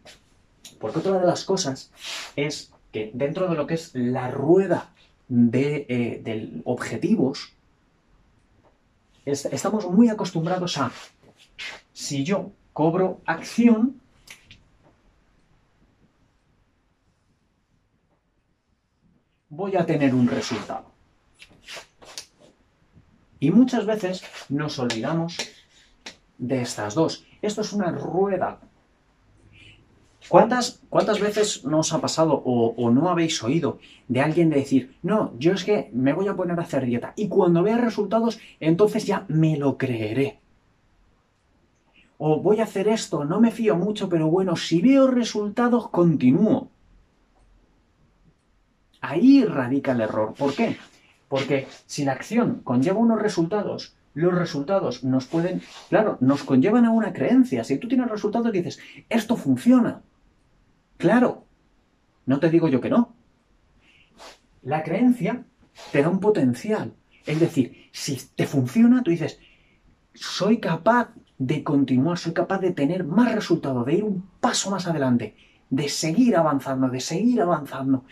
Porque 0.79 0.99
otra 0.99 1.19
de 1.19 1.27
las 1.27 1.45
cosas 1.45 1.91
es 2.37 2.73
que 2.93 3.11
dentro 3.15 3.49
de 3.49 3.57
lo 3.57 3.67
que 3.67 3.75
es 3.75 3.95
la 3.95 4.31
rueda 4.31 4.94
de, 5.29 5.87
eh, 5.89 6.61
objetivos, 6.65 7.55
estamos 9.25 9.91
muy 9.91 10.09
acostumbrados 10.09 10.77
a, 10.79 10.93
si 11.93 12.25
yo 12.25 12.53
cobro 12.73 13.21
acción, 13.25 14.01
voy 19.49 19.77
a 19.77 19.87
tener 19.87 20.15
un 20.15 20.27
resultado. 20.29 20.93
Y 23.41 23.51
muchas 23.51 23.87
veces 23.87 24.23
nos 24.49 24.79
olvidamos 24.79 25.37
de 26.39 26.63
estas 26.63 26.95
dos. 26.95 27.25
Esto 27.43 27.61
es 27.61 27.73
una 27.73 27.91
rueda. 27.91 28.61
¿Cuántas, 30.29 30.81
¿Cuántas 30.89 31.21
veces 31.21 31.65
no 31.65 31.81
os 31.81 31.93
ha 31.93 32.01
pasado 32.01 32.43
o, 32.45 32.91
no 32.91 33.11
habéis 33.11 33.43
oído 33.43 33.79
de 34.09 34.21
alguien 34.21 34.49
de 34.49 34.57
decir, 34.57 34.97
no, 35.03 35.35
yo 35.39 35.53
es 35.53 35.65
que 35.65 35.91
me 35.93 36.13
voy 36.13 36.29
a 36.29 36.35
poner 36.35 36.59
a 36.59 36.63
hacer 36.63 36.87
dieta 36.87 37.13
y 37.17 37.29
cuando 37.29 37.63
vea 37.63 37.77
resultados, 37.77 38.39
entonces 38.59 39.05
ya 39.05 39.27
me 39.29 39.57
lo 39.57 39.77
creeré? 39.77 40.39
O 42.17 42.41
voy 42.41 42.61
a 42.61 42.65
hacer 42.65 42.89
esto, 42.89 43.25
no 43.25 43.41
me 43.41 43.51
fío 43.51 43.77
mucho, 43.77 44.09
pero 44.09 44.29
bueno, 44.29 44.57
si 44.57 44.81
veo 44.81 45.09
resultados, 45.09 45.89
continúo. 45.89 46.69
Ahí 49.01 49.45
radica 49.45 49.93
el 49.93 50.01
error. 50.01 50.33
¿Por 50.33 50.55
qué? 50.55 50.79
Porque 51.29 51.67
si 51.85 52.05
la 52.05 52.13
acción 52.13 52.61
conlleva 52.65 52.99
unos 52.99 53.21
resultados, 53.21 53.95
los 54.15 54.33
resultados 54.33 55.05
nos 55.05 55.27
pueden, 55.27 55.61
claro, 55.91 56.17
nos 56.21 56.45
conllevan 56.45 56.87
a 56.87 56.91
una 56.91 57.13
creencia. 57.13 57.65
Si 57.65 57.77
tú 57.77 57.89
tienes 57.89 58.09
resultados 58.09 58.53
dices, 58.53 58.79
esto 59.11 59.37
funciona. 59.37 60.01
Claro, 60.97 61.45
no 62.27 62.41
te 62.41 62.51
digo 62.51 62.69
yo 62.69 62.81
que 62.81 62.91
no. 62.91 63.15
La 64.63 64.83
creencia 64.83 65.45
te 65.93 66.03
da 66.03 66.09
un 66.09 66.21
potencial. 66.21 66.95
Es 67.27 67.41
decir, 67.41 67.89
si 67.93 68.19
te 68.35 68.47
funciona, 68.47 69.03
tú 69.03 69.11
dices, 69.11 69.39
soy 70.15 70.59
capaz 70.59 71.11
de 71.39 71.65
continuar, 71.65 72.19
soy 72.19 72.33
capaz 72.33 72.59
de 72.59 72.73
tener 72.73 73.05
más 73.05 73.35
resultados, 73.35 73.85
de 73.87 73.95
ir 73.95 74.05
un 74.05 74.29
paso 74.41 74.71
más 74.71 74.87
adelante, 74.87 75.37
de 75.71 75.89
seguir 75.89 76.37
avanzando, 76.37 76.89
de 76.89 77.01
seguir 77.01 77.41
avanzando. 77.41 78.05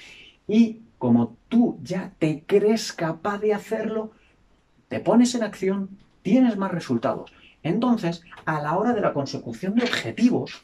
Y 0.48 0.80
como 0.98 1.36
tú 1.48 1.78
ya 1.82 2.12
te 2.18 2.44
crees 2.46 2.92
capaz 2.92 3.38
de 3.38 3.54
hacerlo, 3.54 4.12
te 4.88 5.00
pones 5.00 5.34
en 5.34 5.42
acción, 5.42 5.98
tienes 6.22 6.56
más 6.56 6.72
resultados. 6.72 7.32
Entonces, 7.62 8.22
a 8.44 8.60
la 8.60 8.76
hora 8.76 8.92
de 8.92 9.00
la 9.00 9.12
consecución 9.12 9.74
de 9.74 9.84
objetivos, 9.84 10.62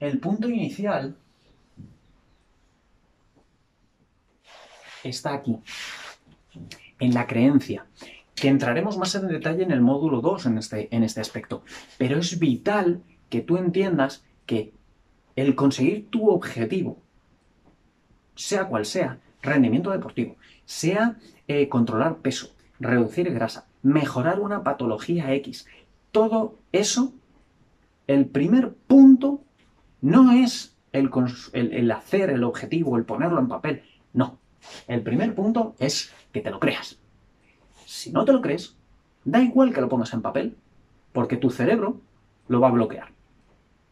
el 0.00 0.18
punto 0.18 0.48
inicial 0.48 1.16
está 5.02 5.34
aquí, 5.34 5.58
en 6.98 7.14
la 7.14 7.26
creencia, 7.26 7.86
que 8.34 8.48
entraremos 8.48 8.98
más 8.98 9.14
en 9.14 9.28
detalle 9.28 9.62
en 9.62 9.70
el 9.70 9.80
módulo 9.80 10.20
2 10.20 10.46
en 10.46 10.58
este, 10.58 10.94
en 10.94 11.02
este 11.02 11.20
aspecto. 11.20 11.62
Pero 11.96 12.18
es 12.18 12.38
vital 12.38 13.02
que 13.30 13.40
tú 13.40 13.56
entiendas 13.56 14.24
que 14.44 14.72
el 15.36 15.54
conseguir 15.54 16.08
tu 16.10 16.30
objetivo, 16.30 16.98
sea 18.34 18.66
cual 18.68 18.84
sea, 18.84 19.20
rendimiento 19.42 19.90
deportivo, 19.90 20.36
sea 20.64 21.16
eh, 21.48 21.68
controlar 21.68 22.18
peso, 22.18 22.54
reducir 22.78 23.32
grasa, 23.32 23.66
mejorar 23.82 24.40
una 24.40 24.62
patología 24.62 25.32
X, 25.34 25.66
todo 26.10 26.58
eso, 26.72 27.12
el 28.06 28.26
primer 28.26 28.72
punto 28.72 29.42
no 30.00 30.32
es 30.32 30.76
el, 30.92 31.90
hacer 31.90 32.30
el 32.30 32.44
objetivo, 32.44 32.96
el 32.96 33.04
ponerlo 33.04 33.38
en 33.38 33.48
papel, 33.48 33.82
no. 34.12 34.38
El 34.88 35.02
primer 35.02 35.34
punto 35.34 35.74
es 35.78 36.12
que 36.32 36.40
te 36.40 36.50
lo 36.50 36.58
creas. 36.58 36.98
Si 37.84 38.10
no 38.10 38.24
te 38.24 38.32
lo 38.32 38.40
crees, 38.40 38.76
da 39.24 39.42
igual 39.42 39.72
que 39.72 39.80
lo 39.80 39.88
pongas 39.88 40.12
en 40.12 40.22
papel, 40.22 40.56
porque 41.12 41.36
tu 41.36 41.50
cerebro 41.50 42.00
lo 42.48 42.60
va 42.60 42.68
a 42.68 42.72
bloquear. 42.72 43.12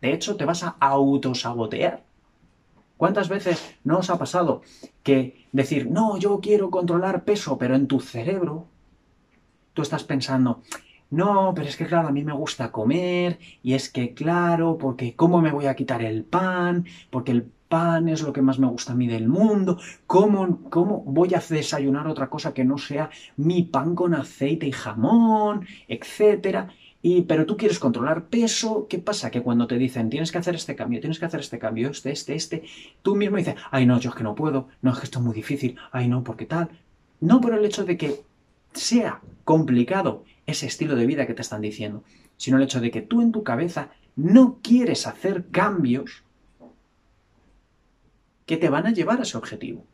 De 0.01 0.13
hecho, 0.13 0.37
te 0.37 0.45
vas 0.45 0.63
a 0.63 0.77
autosabotear. 0.81 2.03
¿Cuántas 2.97 3.29
veces 3.29 3.77
no 3.85 3.99
os 3.99 4.11
ha 4.11 4.19
pasado 4.19 4.63
que 5.03 5.47
decir, 5.53 5.91
no, 5.91 6.17
yo 6.17 6.41
quiero 6.41 6.71
controlar 6.71 7.25
peso, 7.25 7.59
pero 7.59 7.75
en 7.75 7.87
tu 7.87 8.01
cerebro 8.01 8.67
tú 9.73 9.83
estás 9.83 10.05
pensando, 10.05 10.63
no, 11.15 11.53
pero 11.55 11.69
es 11.69 11.77
que 11.77 11.87
claro, 11.87 12.09
a 12.09 12.13
mí 12.13 12.25
me 12.25 12.33
gusta 12.33 12.73
comer, 12.73 13.39
y 13.63 13.75
es 13.75 13.91
que 13.91 14.15
claro, 14.15 14.79
porque 14.79 15.15
¿cómo 15.15 15.41
me 15.41 15.53
voy 15.53 15.67
a 15.67 15.77
quitar 15.77 16.03
el 16.03 16.25
pan? 16.25 16.87
Porque 17.11 17.33
el 17.33 17.43
pan 17.69 18.09
es 18.09 18.23
lo 18.23 18.33
que 18.33 18.43
más 18.43 18.59
me 18.59 18.67
gusta 18.67 18.93
a 18.93 18.97
mí 18.97 19.07
del 19.07 19.29
mundo, 19.29 19.79
¿cómo, 20.07 20.61
cómo 20.71 21.03
voy 21.07 21.35
a 21.35 21.43
desayunar 21.49 22.07
otra 22.07 22.29
cosa 22.29 22.55
que 22.55 22.65
no 22.65 22.79
sea 22.79 23.11
mi 23.37 23.63
pan 23.63 23.95
con 23.95 24.15
aceite 24.15 24.67
y 24.67 24.73
jamón, 24.73 25.67
etcétera? 25.89 26.69
Y, 27.03 27.23
pero 27.23 27.47
tú 27.47 27.57
quieres 27.57 27.79
controlar 27.79 28.29
peso, 28.29 28.87
¿qué 28.89 28.99
pasa? 28.99 29.31
Que 29.31 29.43
cuando 29.43 29.67
te 29.67 29.77
dicen 29.77 30.09
tienes 30.09 30.33
que 30.33 30.39
hacer 30.39 30.55
este 30.55 30.75
cambio, 30.75 31.01
tienes 31.01 31.19
que 31.19 31.27
hacer 31.27 31.41
este 31.41 31.59
cambio, 31.59 31.91
este, 31.91 32.11
este, 32.13 32.35
este, 32.35 32.63
tú 33.03 33.15
mismo 33.15 33.37
dices, 33.37 33.57
ay 33.71 33.87
no, 33.87 33.99
yo 34.01 34.11
es 34.11 34.17
que 34.17 34.25
no 34.25 34.35
puedo, 34.35 34.69
no, 34.81 34.93
es 34.93 34.99
que 34.99 35.05
esto 35.05 35.19
es 35.19 35.25
muy 35.25 35.35
difícil, 35.35 35.77
ay 35.93 36.09
no, 36.09 36.25
porque 36.25 36.47
tal. 36.47 36.71
No 37.21 37.41
por 37.41 37.55
el 37.55 37.65
hecho 37.65 37.85
de 37.85 37.97
que 37.97 38.23
sea 38.73 39.21
complicado 39.45 40.25
ese 40.47 40.67
estilo 40.67 40.97
de 40.97 41.07
vida 41.07 41.27
que 41.27 41.35
te 41.35 41.43
están 41.43 41.61
diciendo, 41.61 42.05
sino 42.37 42.57
el 42.57 42.65
hecho 42.65 42.81
de 42.81 42.91
que 42.91 43.03
tú 43.03 43.23
en 43.23 43.33
tu 43.33 43.43
cabeza 43.43 43.91
no 44.17 44.59
quieres 44.63 45.07
hacer 45.07 45.47
cambios 45.51 46.25
que 48.47 48.57
te 48.57 48.69
van 48.69 48.87
a 48.87 48.93
llevar 48.93 49.21
a 49.21 49.23
ese 49.23 49.39
objetivo. 49.39 49.85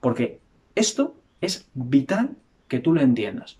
Porque 0.00 0.40
esto 0.74 1.16
es 1.40 1.68
vital 1.74 2.36
que 2.68 2.78
tú 2.78 2.94
lo 2.94 3.00
entiendas. 3.00 3.58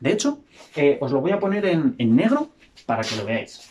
De 0.00 0.12
hecho, 0.12 0.42
eh, 0.74 0.98
os 1.00 1.12
lo 1.12 1.20
voy 1.20 1.32
a 1.32 1.38
poner 1.40 1.66
en, 1.66 1.94
en 1.98 2.16
negro 2.16 2.50
para 2.86 3.02
que 3.02 3.16
lo 3.16 3.24
veáis. 3.24 3.70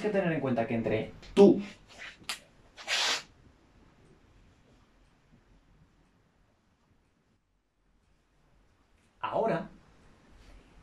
Que 0.00 0.08
tener 0.08 0.32
en 0.32 0.40
cuenta 0.40 0.66
que 0.66 0.74
entre 0.74 1.12
tú 1.34 1.60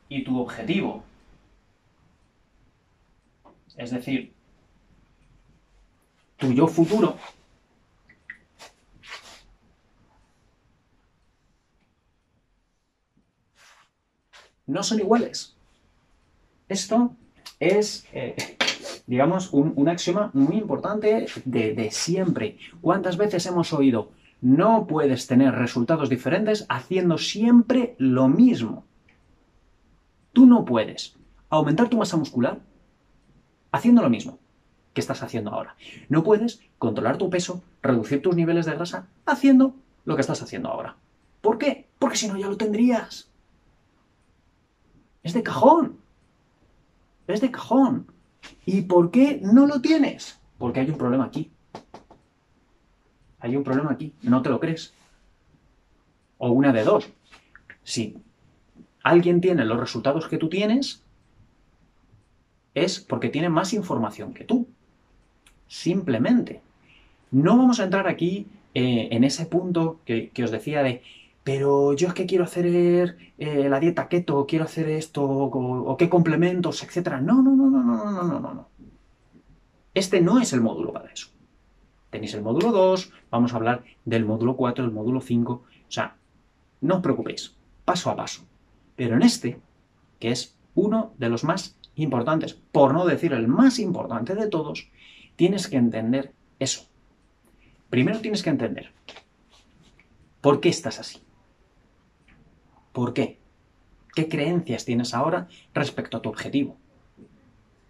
y 0.10 0.24
tu 0.24 0.40
objetivo. 0.40 1.04
Es 3.76 3.92
decir, 3.92 4.34
tu 6.38 6.52
yo 6.52 6.68
futuro 6.68 7.18
no 14.66 14.84
son 14.84 15.00
iguales. 15.00 15.56
Esto 16.68 17.16
es, 17.60 18.06
eh, 18.12 18.57
digamos, 19.08 19.52
un, 19.54 19.90
axioma 19.90 20.30
muy 20.34 20.58
importante 20.58 21.28
de, 21.46 21.74
de 21.74 21.92
siempre. 21.92 22.58
¿Cuántas 22.82 23.18
veces 23.18 23.46
hemos 23.46 23.74
oído, 23.74 24.12
no 24.42 24.86
puedes 24.86 25.26
tener 25.26 25.56
resultados 25.56 26.10
diferentes 26.10 26.66
haciendo 26.70 27.18
siempre 27.18 27.96
lo 27.98 28.28
mismo? 28.28 28.84
Tú 30.34 30.46
no 30.46 30.66
puedes 30.66 31.16
aumentar 31.50 31.90
tu 31.90 31.98
masa 31.98 32.18
muscular 32.18 32.60
haciendo 33.72 34.02
lo 34.02 34.10
mismo 34.10 34.38
que 34.94 35.02
estás 35.02 35.24
haciendo 35.24 35.52
ahora. 35.52 35.76
No 36.10 36.24
puedes 36.24 36.60
controlar 36.78 37.18
tu 37.18 37.30
peso, 37.30 37.64
reducir 37.82 38.22
tus 38.22 38.36
niveles 38.36 38.66
de 38.66 38.76
grasa 38.76 39.08
haciendo 39.26 39.76
lo 40.06 40.16
que 40.16 40.22
estás 40.22 40.42
haciendo 40.42 40.70
ahora. 40.70 40.96
¿Por 41.42 41.58
qué? 41.58 41.88
Porque 42.00 42.18
si 42.18 42.28
no 42.28 42.38
ya 42.38 42.48
lo 42.48 42.58
tendrías. 42.58 43.30
Es 45.24 45.34
de 45.34 45.44
cajón. 45.44 45.98
Es 47.28 47.42
de 47.42 47.52
cajón. 47.52 48.08
¿Y 48.66 48.82
por 48.84 49.12
qué 49.12 49.39
no 49.42 49.66
lo 49.66 49.82
tienes? 49.82 50.39
Porque 50.58 50.80
hay 50.80 50.89
un 50.89 50.98
problema 50.98 51.25
aquí. 51.25 51.51
Hay 53.39 53.56
un 53.56 53.63
problema 53.63 53.92
aquí. 53.92 54.13
No 54.22 54.42
te 54.42 54.50
lo 54.50 54.60
crees. 54.60 54.94
O 56.38 56.50
una 56.50 56.74
de 56.74 56.84
dos. 56.84 57.10
Si 57.84 58.18
alguien 59.04 59.42
tiene 59.42 59.66
los 59.66 59.80
resultados 59.80 60.27
que 60.27 60.38
tú 60.38 60.50
tienes, 60.50 61.04
es 62.74 63.00
porque 63.00 63.30
tiene 63.30 63.50
más 63.50 63.74
información 63.74 64.34
que 64.34 64.44
tú. 64.44 64.68
Simplemente. 65.68 66.62
No 67.32 67.58
vamos 67.58 67.80
a 67.80 67.84
entrar 67.84 68.08
aquí 68.08 68.48
eh, 68.74 69.10
en 69.12 69.24
ese 69.24 69.46
punto 69.46 70.00
que, 70.06 70.32
os 70.44 70.51
decía 70.51 70.84
de, 70.84 71.01
pero 71.44 71.94
yo 71.94 72.10
es 72.10 72.13
que 72.13 72.25
quiero 72.25 72.44
hacer 72.44 73.18
eh, 73.38 73.70
la 73.70 73.80
dieta 73.80 74.08
keto, 74.08 74.46
quiero 74.46 74.66
hacer 74.66 74.89
esto, 74.89 75.24
o, 75.24 75.92
o, 75.92 75.98
qué 75.98 76.10
complementos, 76.10 76.84
etc. 76.84 77.20
No, 77.22 77.42
no, 77.42 77.56
no, 78.12 78.24
no, 78.24 78.40
no, 78.40 78.54
no. 78.54 78.70
Este 79.94 80.22
no 80.22 80.40
es 80.40 80.54
el 80.54 80.62
módulo 80.62 80.94
para 80.94 81.12
eso. 81.12 81.30
Tenéis 82.10 82.34
el 82.34 82.42
módulo 82.42 82.72
2, 82.72 83.12
vamos 83.32 83.54
a 83.54 83.56
hablar 83.58 83.84
del 84.06 84.26
módulo 84.26 84.56
4, 84.56 84.86
del 84.86 84.94
módulo 84.94 85.22
5. 85.22 85.54
O 85.54 85.64
sea, 85.88 86.16
no 86.82 86.96
os 86.96 87.02
preocupéis, 87.02 87.56
paso 87.84 88.10
a 88.10 88.16
paso. 88.16 88.46
Pero 88.96 89.16
en 89.16 89.24
este, 89.24 89.60
que 90.20 90.32
es 90.32 90.58
uno 90.76 91.14
de 91.18 91.30
los 91.30 91.44
más 91.44 91.78
importantes, 91.96 92.54
por 92.54 92.94
no 92.94 93.06
decir 93.06 93.34
el 93.34 93.48
más 93.48 93.80
importante 93.80 94.36
de 94.36 94.48
todos, 94.48 94.90
tienes 95.36 95.68
que 95.68 95.78
entender 95.78 96.34
eso. 96.60 96.86
Primero 97.90 98.20
tienes 98.20 98.44
que 98.44 98.50
entender 98.50 98.92
por 100.42 100.60
qué 100.60 100.70
estás 100.70 101.00
así. 101.00 101.20
¿Por 102.94 103.14
qué? 103.14 103.40
¿Qué 104.14 104.28
creencias 104.28 104.86
tienes 104.86 105.14
ahora 105.14 105.48
respecto 105.74 106.18
a 106.18 106.22
tu 106.22 106.30
objetivo? 106.30 106.78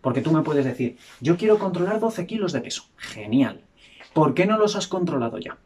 Porque 0.07 0.21
tú 0.21 0.31
me 0.31 0.41
puedes 0.41 0.63
decir, 0.63 0.97
yo 1.19 1.35
quiero 1.35 1.59
controlar 1.59 1.99
12 1.99 2.25
kilos 2.27 2.53
de 2.53 2.61
peso. 2.61 2.85
Genial. 2.95 3.59
¿Por 4.13 4.33
qué 4.33 4.45
no 4.45 4.57
los 4.57 4.77
has 4.77 4.87
controlado 4.87 5.37
ya? 5.37 5.57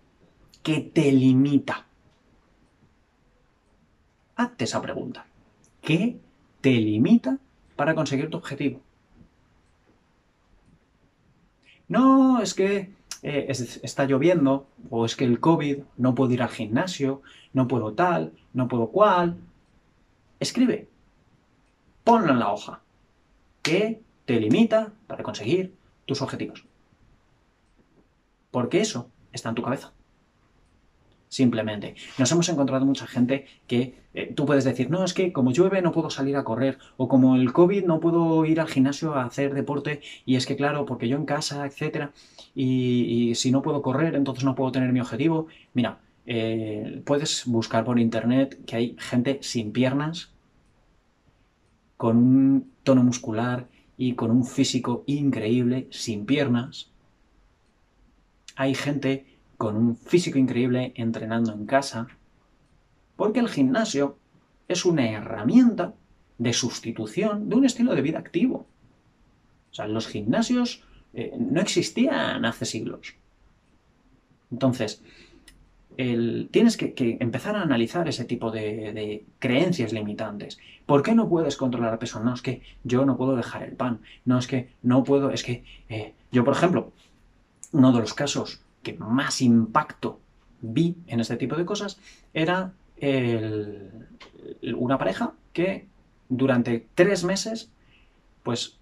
¿Qué 0.64 0.80
te 0.82 1.12
limita? 1.12 1.86
Hazte 4.36 4.64
esa 4.64 4.82
pregunta. 4.82 5.28
¿Qué 5.80 6.18
te 6.60 6.72
limita 6.72 7.38
para 7.76 7.94
conseguir 7.94 8.32
tu 8.32 8.38
objetivo? 8.38 8.82
No, 11.88 12.42
es 12.42 12.56
que 12.56 12.96
eh, 13.22 13.46
está 13.48 14.06
lloviendo, 14.06 14.66
o 14.90 15.06
es 15.06 15.16
que 15.16 15.26
el 15.26 15.40
COVID, 15.40 15.84
no 15.98 16.16
puedo 16.16 16.34
ir 16.34 16.42
al 16.42 16.50
gimnasio, 16.50 17.22
no 17.54 17.68
puedo 17.68 17.94
tal, 17.94 18.34
no 18.54 18.68
puedo 18.68 18.88
cual. 18.88 19.38
Escribe. 20.40 20.90
Ponlo 22.04 22.32
en 22.32 22.40
la 22.40 22.52
hoja. 22.52 22.82
¿Qué 23.62 24.02
te 24.26 24.40
limita 24.40 24.94
para 25.08 25.24
conseguir 25.24 25.74
tus 26.06 26.22
objetivos? 26.22 26.66
Porque 28.52 28.82
eso 28.82 29.10
está 29.32 29.50
en 29.50 29.56
tu 29.56 29.62
cabeza. 29.62 29.94
Simplemente. 31.32 31.96
Nos 32.18 32.30
hemos 32.34 32.50
encontrado 32.50 32.86
mucha 32.86 33.08
gente 33.08 33.46
que 33.66 33.96
eh, 34.14 34.34
tú 34.36 34.46
puedes 34.46 34.66
decir, 34.66 34.90
no, 34.90 35.06
es 35.06 35.14
que 35.14 35.32
como 35.32 35.54
llueve 35.54 35.82
no 35.82 35.94
puedo 35.94 36.10
salir 36.10 36.36
a 36.36 36.44
correr, 36.44 36.78
o 36.98 37.08
como 37.08 37.38
el 37.38 37.54
COVID 37.54 37.86
no 37.86 38.02
puedo 38.02 38.44
ir 38.44 38.60
al 38.60 38.68
gimnasio 38.68 39.16
a 39.16 39.24
hacer 39.24 39.54
deporte, 39.54 40.02
y 40.26 40.36
es 40.36 40.46
que 40.46 40.58
claro, 40.58 40.86
porque 40.86 41.08
yo 41.08 41.16
en 41.16 41.24
casa, 41.24 41.66
etcétera, 41.66 42.12
y, 42.54 43.34
si 43.36 43.50
no 43.50 43.62
puedo 43.62 43.82
correr, 43.82 44.16
entonces 44.16 44.44
no 44.44 44.56
puedo 44.56 44.74
tener 44.74 44.92
mi 44.92 45.00
objetivo. 45.00 45.48
Mira, 45.74 46.00
eh, 46.26 47.02
puedes 47.06 47.46
buscar 47.46 47.86
por 47.86 47.98
internet 47.98 48.60
que 48.66 48.76
hay 48.76 48.96
gente 49.00 49.40
sin 49.42 49.72
piernas, 49.72 50.34
con 51.96 52.18
un 52.18 52.72
tono 52.84 53.04
muscular 53.04 53.68
y 54.02 54.16
con 54.16 54.32
un 54.32 54.46
físico 54.46 55.04
increíble, 55.06 55.88
sin 55.92 56.26
piernas. 56.26 56.90
Hay 58.56 58.74
gente 58.74 59.28
con 59.58 59.78
un 59.78 59.96
físico 59.96 60.40
increíble 60.40 60.92
entrenando 60.96 61.54
en 61.54 61.68
casa, 61.68 62.08
porque 63.16 63.42
el 63.42 63.48
gimnasio 63.48 64.18
es 64.68 64.86
una 64.86 65.08
herramienta 65.08 65.94
de 66.40 66.52
sustitución 66.52 67.48
de 67.48 67.56
un 67.58 67.64
estilo 67.64 67.94
de 67.94 68.02
vida 68.02 68.18
activo. 68.18 68.66
O 69.70 69.74
sea, 69.76 69.88
los 69.88 70.08
gimnasios 70.08 70.84
eh, 71.14 71.36
no 71.38 71.62
existían 71.62 72.44
hace 72.44 72.66
siglos. 72.66 73.14
Entonces, 74.50 75.04
tienes 76.52 76.78
que, 76.78 77.18
empezar 77.20 77.56
a 77.56 77.62
analizar 77.62 78.08
ese 78.08 78.26
tipo 78.26 78.52
de, 78.52 79.26
creencias 79.40 79.94
limitantes. 79.94 80.60
¿Por 80.86 81.04
qué 81.04 81.14
no 81.16 81.30
puedes 81.30 81.58
controlar 81.58 82.00
peso? 82.00 82.20
No, 82.20 82.34
es 82.34 82.42
que 82.42 82.62
yo 82.84 83.06
no 83.06 83.18
puedo 83.18 83.36
dejar 83.36 83.64
el 83.64 83.74
pan. 83.74 84.02
No, 84.26 84.38
es 84.38 84.48
que 84.48 84.70
no 84.82 85.04
puedo, 85.04 85.32
es 85.32 85.44
que 85.44 85.64
eh, 85.90 86.14
yo, 86.32 86.44
por 86.44 86.54
ejemplo, 86.56 86.92
uno 87.72 87.92
de 87.92 88.00
los 88.00 88.14
casos 88.14 88.62
que 88.84 88.94
más 88.94 89.42
impacto 89.42 90.20
vi 90.62 90.96
en 91.08 91.20
este 91.20 91.38
tipo 91.38 91.56
de 91.56 91.66
cosas 91.66 92.00
era 92.34 92.74
una 94.76 94.98
pareja 94.98 95.34
que 95.54 95.88
durante 96.30 96.88
tres 96.94 97.24
meses 97.24 97.72
pues 98.44 98.78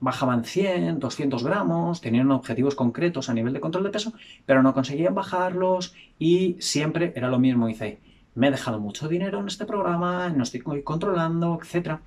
bajaban 0.00 0.44
100, 0.44 0.98
200 0.98 1.44
gramos, 1.44 2.00
tenían 2.00 2.30
objetivos 2.30 2.74
concretos 2.74 3.28
a 3.28 3.34
nivel 3.34 3.52
de 3.52 3.60
control 3.60 3.84
de 3.84 3.90
peso, 3.90 4.12
pero 4.44 4.62
no 4.62 4.74
conseguían 4.74 5.14
bajarlos 5.14 5.94
y 6.18 6.56
siempre 6.60 7.12
era 7.16 7.28
lo 7.28 7.38
mismo. 7.38 7.66
Dice, 7.66 7.98
me 8.34 8.48
he 8.48 8.50
dejado 8.50 8.78
mucho 8.78 9.08
dinero 9.08 9.40
en 9.40 9.46
este 9.46 9.64
programa, 9.64 10.28
no 10.28 10.42
estoy 10.42 10.60
controlando, 10.82 11.58
etc. 11.62 11.98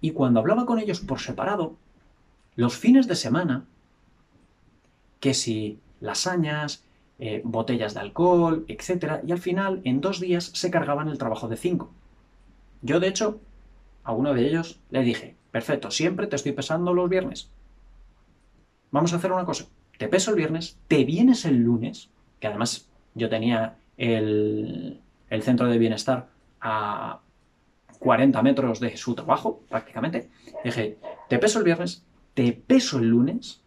Y 0.00 0.12
cuando 0.12 0.40
hablaba 0.40 0.66
con 0.66 0.78
ellos 0.78 1.00
por 1.00 1.18
separado, 1.18 1.76
los 2.54 2.76
fines 2.76 3.08
de 3.08 3.16
semana, 3.16 3.64
que 5.20 5.34
si 5.34 5.78
lasañas, 6.00 6.84
eh, 7.18 7.40
botellas 7.44 7.94
de 7.94 8.00
alcohol, 8.00 8.64
etc. 8.68 9.20
Y 9.26 9.32
al 9.32 9.38
final, 9.38 9.80
en 9.84 10.00
dos 10.00 10.20
días, 10.20 10.44
se 10.54 10.70
cargaban 10.70 11.08
el 11.08 11.18
trabajo 11.18 11.48
de 11.48 11.56
cinco. 11.56 11.90
Yo, 12.82 13.00
de 13.00 13.08
hecho, 13.08 13.40
a 14.04 14.12
uno 14.12 14.34
de 14.34 14.46
ellos 14.46 14.78
le 14.90 15.02
dije, 15.02 15.34
perfecto, 15.56 15.90
siempre 15.90 16.26
te 16.26 16.36
estoy 16.36 16.52
pesando 16.52 16.92
los 16.92 17.08
viernes. 17.08 17.48
Vamos 18.90 19.14
a 19.14 19.16
hacer 19.16 19.32
una 19.32 19.46
cosa, 19.46 19.64
te 19.96 20.06
peso 20.06 20.30
el 20.30 20.36
viernes, 20.36 20.78
te 20.86 21.02
vienes 21.06 21.46
el 21.46 21.62
lunes, 21.62 22.10
que 22.40 22.46
además 22.46 22.90
yo 23.14 23.30
tenía 23.30 23.78
el, 23.96 25.00
el 25.30 25.42
centro 25.42 25.66
de 25.68 25.78
bienestar 25.78 26.28
a 26.60 27.20
40 28.00 28.42
metros 28.42 28.80
de 28.80 28.98
su 28.98 29.14
trabajo, 29.14 29.62
prácticamente. 29.70 30.28
Dije, 30.62 30.98
te 31.30 31.38
peso 31.38 31.60
el 31.60 31.64
viernes, 31.64 32.04
te 32.34 32.52
peso 32.52 32.98
el 32.98 33.08
lunes 33.08 33.62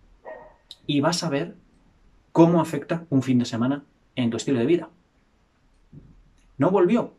y 0.86 1.02
vas 1.02 1.23
a 1.23 1.30
ver 1.30 1.56
cómo 2.32 2.62
afecta 2.62 3.08
un 3.10 3.23
fin 3.23 3.39
de 3.39 3.45
semana 3.45 3.84
en 4.15 4.30
tu 4.30 4.38
estilo 4.38 4.60
de 4.60 4.67
vida. 4.67 4.89
No 6.60 6.69
volvió. 6.69 7.15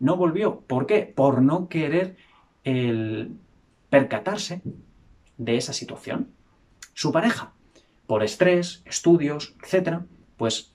No 0.00 0.16
volvió. 0.16 0.58
¿Por 0.62 0.86
qué? 0.86 1.02
Por 1.02 1.40
no 1.40 1.68
querer 1.68 2.16
el 2.64 3.38
percatarse 3.90 4.62
de 5.36 5.56
esa 5.56 5.72
situación. 5.72 6.30
Su 6.94 7.12
pareja, 7.12 7.52
por 8.06 8.22
estrés, 8.22 8.82
estudios, 8.84 9.54
etc., 9.62 10.00
pues 10.36 10.72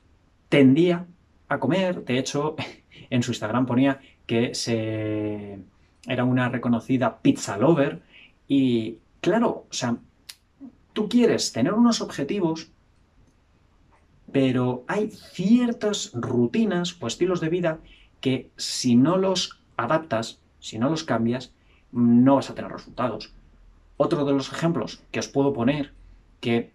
tendía 0.50 1.08
a 1.48 1.60
comer. 1.60 2.04
De 2.06 2.18
hecho, 2.18 2.56
en 3.10 3.24
su 3.24 3.32
Instagram 3.32 3.66
ponía 3.66 4.00
que 4.26 4.54
se 4.56 5.60
era 6.08 6.24
una 6.24 6.50
reconocida 6.50 7.20
pizza 7.22 7.58
lover. 7.58 8.02
Y 8.48 8.98
claro, 9.22 9.66
o 9.70 9.74
sea, 9.74 9.98
tú 10.94 11.08
quieres 11.08 11.52
tener 11.52 11.74
unos 11.74 12.02
objetivos 12.02 12.72
pero 14.32 14.86
hay 14.88 15.10
ciertas 15.10 16.12
rutinas 16.14 16.98
o 17.02 17.08
estilos 17.08 17.42
de 17.42 17.50
vida 17.50 17.80
que 18.22 18.50
si 18.56 18.96
no 18.96 19.18
los 19.18 19.62
adaptas, 19.78 20.40
si 20.60 20.80
no 20.80 20.90
los 20.90 21.04
cambias, 21.04 21.54
no 21.92 22.36
vas 22.36 22.50
a 22.50 22.56
tener 22.56 22.72
resultados. 22.72 23.34
Otro 23.98 24.26
de 24.26 24.34
los 24.34 24.52
ejemplos 24.52 25.04
que 25.12 25.20
os 25.20 25.28
puedo 25.28 25.54
poner, 25.54 25.94
que 26.40 26.72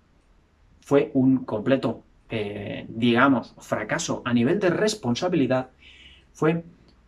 fue 0.80 1.10
un 1.14 1.44
completo, 1.44 2.02
eh, 2.30 2.86
digamos, 2.88 3.54
fracaso 3.58 4.22
a 4.24 4.32
nivel 4.32 4.60
de 4.60 4.70
responsabilidad, 4.70 5.70
fue 6.32 6.64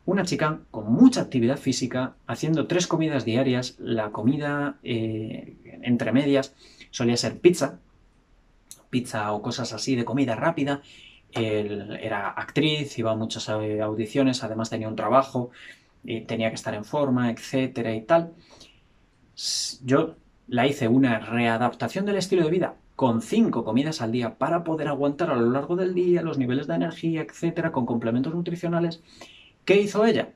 una 0.06 0.24
chica 0.24 0.60
con 0.70 0.90
mucha 0.90 1.20
actividad 1.20 1.58
física, 1.58 2.14
haciendo 2.26 2.66
tres 2.66 2.86
comidas 2.86 3.24
diarias, 3.24 3.76
la 3.78 4.10
comida 4.10 4.78
eh, 4.82 5.54
entre 5.82 6.12
medias 6.12 6.54
solía 6.90 7.16
ser 7.16 7.38
pizza, 7.38 7.78
pizza 8.88 9.32
o 9.32 9.42
cosas 9.42 9.72
así 9.72 9.96
de 9.96 10.04
comida 10.04 10.34
rápida. 10.34 10.82
Él 11.32 11.98
era 12.00 12.30
actriz, 12.30 12.98
iba 12.98 13.12
a 13.12 13.16
muchas 13.16 13.48
eh, 13.50 13.82
audiciones, 13.82 14.42
además 14.42 14.70
tenía 14.70 14.88
un 14.88 14.96
trabajo, 14.96 15.50
y 16.04 16.22
tenía 16.22 16.48
que 16.48 16.56
estar 16.56 16.74
en 16.74 16.84
forma, 16.84 17.30
etcétera 17.30 17.94
y 17.94 18.02
tal. 18.02 18.32
Yo 19.84 20.16
la 20.48 20.66
hice 20.66 20.88
una 20.88 21.18
readaptación 21.20 22.06
del 22.06 22.16
estilo 22.16 22.44
de 22.44 22.50
vida 22.50 22.74
con 22.96 23.22
cinco 23.22 23.64
comidas 23.64 24.00
al 24.00 24.10
día 24.10 24.38
para 24.38 24.64
poder 24.64 24.88
aguantar 24.88 25.30
a 25.30 25.36
lo 25.36 25.50
largo 25.50 25.76
del 25.76 25.94
día 25.94 26.22
los 26.22 26.38
niveles 26.38 26.66
de 26.66 26.74
energía, 26.74 27.22
etcétera, 27.22 27.70
con 27.70 27.86
complementos 27.86 28.34
nutricionales. 28.34 29.02
¿Qué 29.64 29.80
hizo 29.80 30.04
ella? 30.04 30.32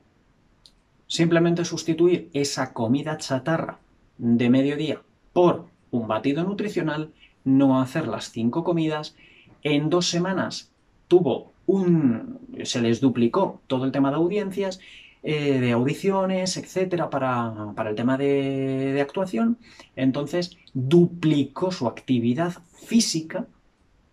Simplemente 1.07 1.65
sustituir 1.65 2.29
esa 2.33 2.71
comida 2.71 3.17
chatarra 3.17 3.79
de 4.17 4.49
mediodía 4.49 5.01
por 5.33 5.65
un 5.91 6.07
batido 6.07 6.43
nutricional 6.43 7.11
no 7.43 7.81
hacer 7.81 8.07
las 8.07 8.31
cinco 8.31 8.63
comidas. 8.63 9.15
En 9.63 9.89
dos 9.89 10.07
semanas 10.07 10.71
tuvo 11.07 11.51
un. 11.65 12.39
se 12.63 12.81
les 12.81 13.01
duplicó 13.01 13.61
todo 13.67 13.85
el 13.85 13.91
tema 13.91 14.09
de 14.09 14.17
audiencias, 14.17 14.79
eh, 15.23 15.59
de 15.59 15.71
audiciones, 15.71 16.57
etcétera, 16.57 17.09
para, 17.09 17.73
el 17.87 17.95
tema 17.95 18.17
de, 18.17 18.91
de 18.93 19.01
actuación. 19.01 19.57
Entonces 19.95 20.57
duplicó 20.73 21.71
su 21.71 21.87
actividad 21.87 22.53
física 22.85 23.47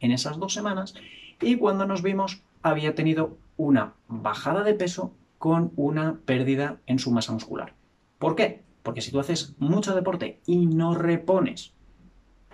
en 0.00 0.12
esas 0.12 0.38
dos 0.38 0.54
semanas 0.54 0.94
y 1.40 1.56
cuando 1.56 1.86
nos 1.86 2.02
vimos 2.02 2.42
había 2.62 2.94
tenido 2.94 3.36
una 3.56 3.94
bajada 4.08 4.62
de 4.62 4.74
peso 4.74 5.12
con 5.38 5.72
una 5.76 6.18
pérdida 6.24 6.78
en 6.86 6.98
su 6.98 7.10
masa 7.10 7.32
muscular. 7.32 7.74
¿Por 8.18 8.36
qué? 8.36 8.62
Porque 8.82 9.00
si 9.00 9.10
tú 9.10 9.20
haces 9.20 9.54
mucho 9.58 9.94
deporte 9.94 10.40
y 10.46 10.66
no 10.66 10.94
repones 10.94 11.72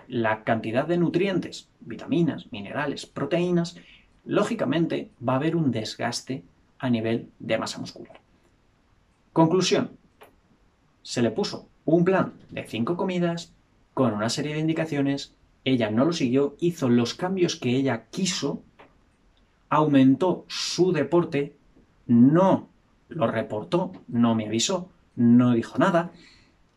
la 0.07 0.43
cantidad 0.43 0.85
de 0.85 0.97
nutrientes, 0.97 1.69
vitaminas, 1.81 2.51
minerales, 2.51 3.05
proteínas, 3.05 3.77
lógicamente 4.25 5.11
va 5.27 5.33
a 5.33 5.35
haber 5.35 5.55
un 5.55 5.71
desgaste 5.71 6.43
a 6.79 6.89
nivel 6.89 7.29
de 7.39 7.57
masa 7.57 7.79
muscular. 7.79 8.19
Conclusión. 9.37 9.91
Se 11.03 11.21
le 11.21 11.29
puso 11.29 11.69
un 11.85 12.03
plan 12.03 12.33
de 12.49 12.63
cinco 12.63 12.97
comidas 12.97 13.53
con 13.93 14.15
una 14.15 14.29
serie 14.29 14.55
de 14.55 14.61
indicaciones, 14.61 15.35
ella 15.63 15.91
no 15.91 16.05
lo 16.05 16.13
siguió, 16.13 16.55
hizo 16.59 16.89
los 16.89 17.13
cambios 17.13 17.55
que 17.55 17.75
ella 17.75 18.05
quiso, 18.09 18.63
aumentó 19.69 20.43
su 20.47 20.91
deporte, 20.91 21.55
no 22.07 22.67
lo 23.09 23.27
reportó, 23.27 23.91
no 24.07 24.33
me 24.33 24.47
avisó, 24.47 24.89
no 25.15 25.51
dijo 25.51 25.77
nada 25.77 26.09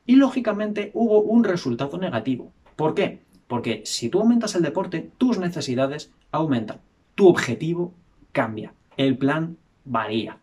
y 0.05 0.17
lógicamente 0.17 0.91
hubo 0.93 1.23
un 1.23 1.45
resultado 1.45 1.97
negativo. 1.97 2.53
¿Por 2.77 2.95
qué? 2.95 3.23
Porque 3.47 3.81
si 3.87 4.11
tú 4.11 4.21
aumentas 4.21 4.55
el 4.55 4.61
deporte, 4.61 5.11
tus 5.17 5.39
necesidades 5.39 6.13
aumentan, 6.31 6.83
tu 7.15 7.27
objetivo 7.27 7.95
cambia, 8.33 8.75
el 8.99 9.17
plan 9.17 9.57
varía. 9.87 10.41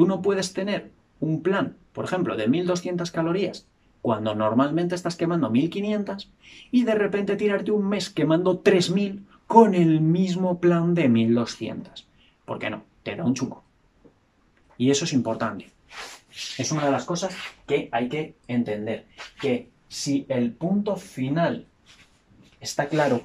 Tú 0.00 0.06
no 0.06 0.22
puedes 0.22 0.54
tener 0.54 0.92
un 1.20 1.42
plan, 1.42 1.76
por 1.92 2.06
ejemplo, 2.06 2.34
de 2.34 2.48
1200 2.48 3.10
calorías 3.10 3.66
cuando 4.00 4.34
normalmente 4.34 4.94
estás 4.94 5.14
quemando 5.14 5.50
1500 5.50 6.32
y 6.70 6.84
de 6.84 6.94
repente 6.94 7.36
tirarte 7.36 7.70
un 7.70 7.86
mes 7.86 8.08
quemando 8.08 8.60
3000 8.60 9.26
con 9.46 9.74
el 9.74 10.00
mismo 10.00 10.58
plan 10.58 10.94
de 10.94 11.10
1200. 11.10 12.06
¿Por 12.46 12.58
qué 12.58 12.70
no? 12.70 12.82
Te 13.02 13.14
da 13.14 13.26
un 13.26 13.34
chungo. 13.34 13.62
Y 14.78 14.90
eso 14.90 15.04
es 15.04 15.12
importante. 15.12 15.70
Es 16.56 16.72
una 16.72 16.86
de 16.86 16.92
las 16.92 17.04
cosas 17.04 17.36
que 17.66 17.90
hay 17.92 18.08
que 18.08 18.36
entender. 18.48 19.04
Que 19.38 19.68
si 19.88 20.24
el 20.30 20.52
punto 20.52 20.96
final 20.96 21.66
está 22.58 22.88
claro, 22.88 23.20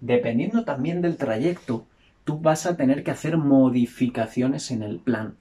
dependiendo 0.00 0.64
también 0.64 1.02
del 1.02 1.16
trayecto, 1.16 1.84
tú 2.22 2.38
vas 2.38 2.64
a 2.64 2.76
tener 2.76 3.02
que 3.02 3.10
hacer 3.10 3.38
modificaciones 3.38 4.70
en 4.70 4.84
el 4.84 5.00
plan. 5.00 5.34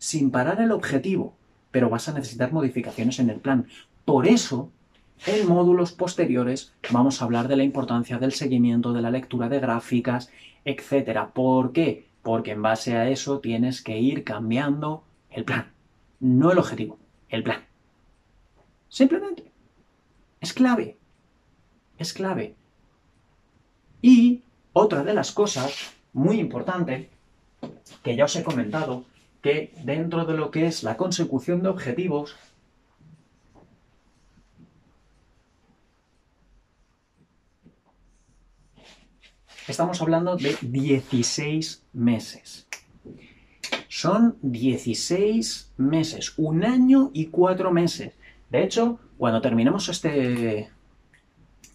Sin 0.00 0.30
parar 0.30 0.62
el 0.62 0.72
objetivo, 0.72 1.34
pero 1.70 1.90
vas 1.90 2.08
a 2.08 2.14
necesitar 2.14 2.54
modificaciones 2.54 3.18
en 3.18 3.28
el 3.28 3.38
plan. 3.38 3.66
Por 4.06 4.26
eso, 4.26 4.70
en 5.26 5.46
módulos 5.46 5.92
posteriores 5.92 6.72
vamos 6.90 7.20
a 7.20 7.26
hablar 7.26 7.48
de 7.48 7.56
la 7.56 7.64
importancia 7.64 8.18
del 8.18 8.32
seguimiento, 8.32 8.94
de 8.94 9.02
la 9.02 9.10
lectura 9.10 9.50
de 9.50 9.60
gráficas, 9.60 10.30
etc. 10.64 11.28
¿Por 11.34 11.72
qué? 11.72 12.06
Porque 12.22 12.52
en 12.52 12.62
base 12.62 12.96
a 12.96 13.10
eso 13.10 13.40
tienes 13.40 13.82
que 13.82 13.98
ir 13.98 14.24
cambiando 14.24 15.04
el 15.30 15.44
plan. 15.44 15.70
No 16.18 16.50
el 16.50 16.58
objetivo, 16.58 16.98
el 17.28 17.42
plan. 17.42 17.60
Simplemente. 18.88 19.44
Es 20.40 20.54
clave. 20.54 20.96
Es 21.98 22.14
clave. 22.14 22.54
Y 24.00 24.40
otra 24.72 25.04
de 25.04 25.12
las 25.12 25.30
cosas 25.32 25.92
muy 26.14 26.40
importante 26.40 27.10
que 28.02 28.16
ya 28.16 28.24
os 28.24 28.34
he 28.36 28.42
comentado 28.42 29.04
que 29.42 29.72
dentro 29.84 30.24
de 30.24 30.34
lo 30.34 30.50
que 30.50 30.66
es 30.66 30.82
la 30.82 30.96
consecución 30.96 31.62
de 31.62 31.68
objetivos, 31.68 32.36
estamos 39.68 40.00
hablando 40.02 40.36
de 40.36 40.56
16 40.60 41.82
meses. 41.92 42.66
Son 43.88 44.36
16 44.42 45.72
meses, 45.76 46.34
un 46.36 46.64
año 46.64 47.10
y 47.12 47.26
cuatro 47.26 47.72
meses. 47.72 48.12
De 48.50 48.62
hecho, 48.62 48.98
cuando 49.18 49.40
terminemos 49.40 49.88
este, 49.88 50.70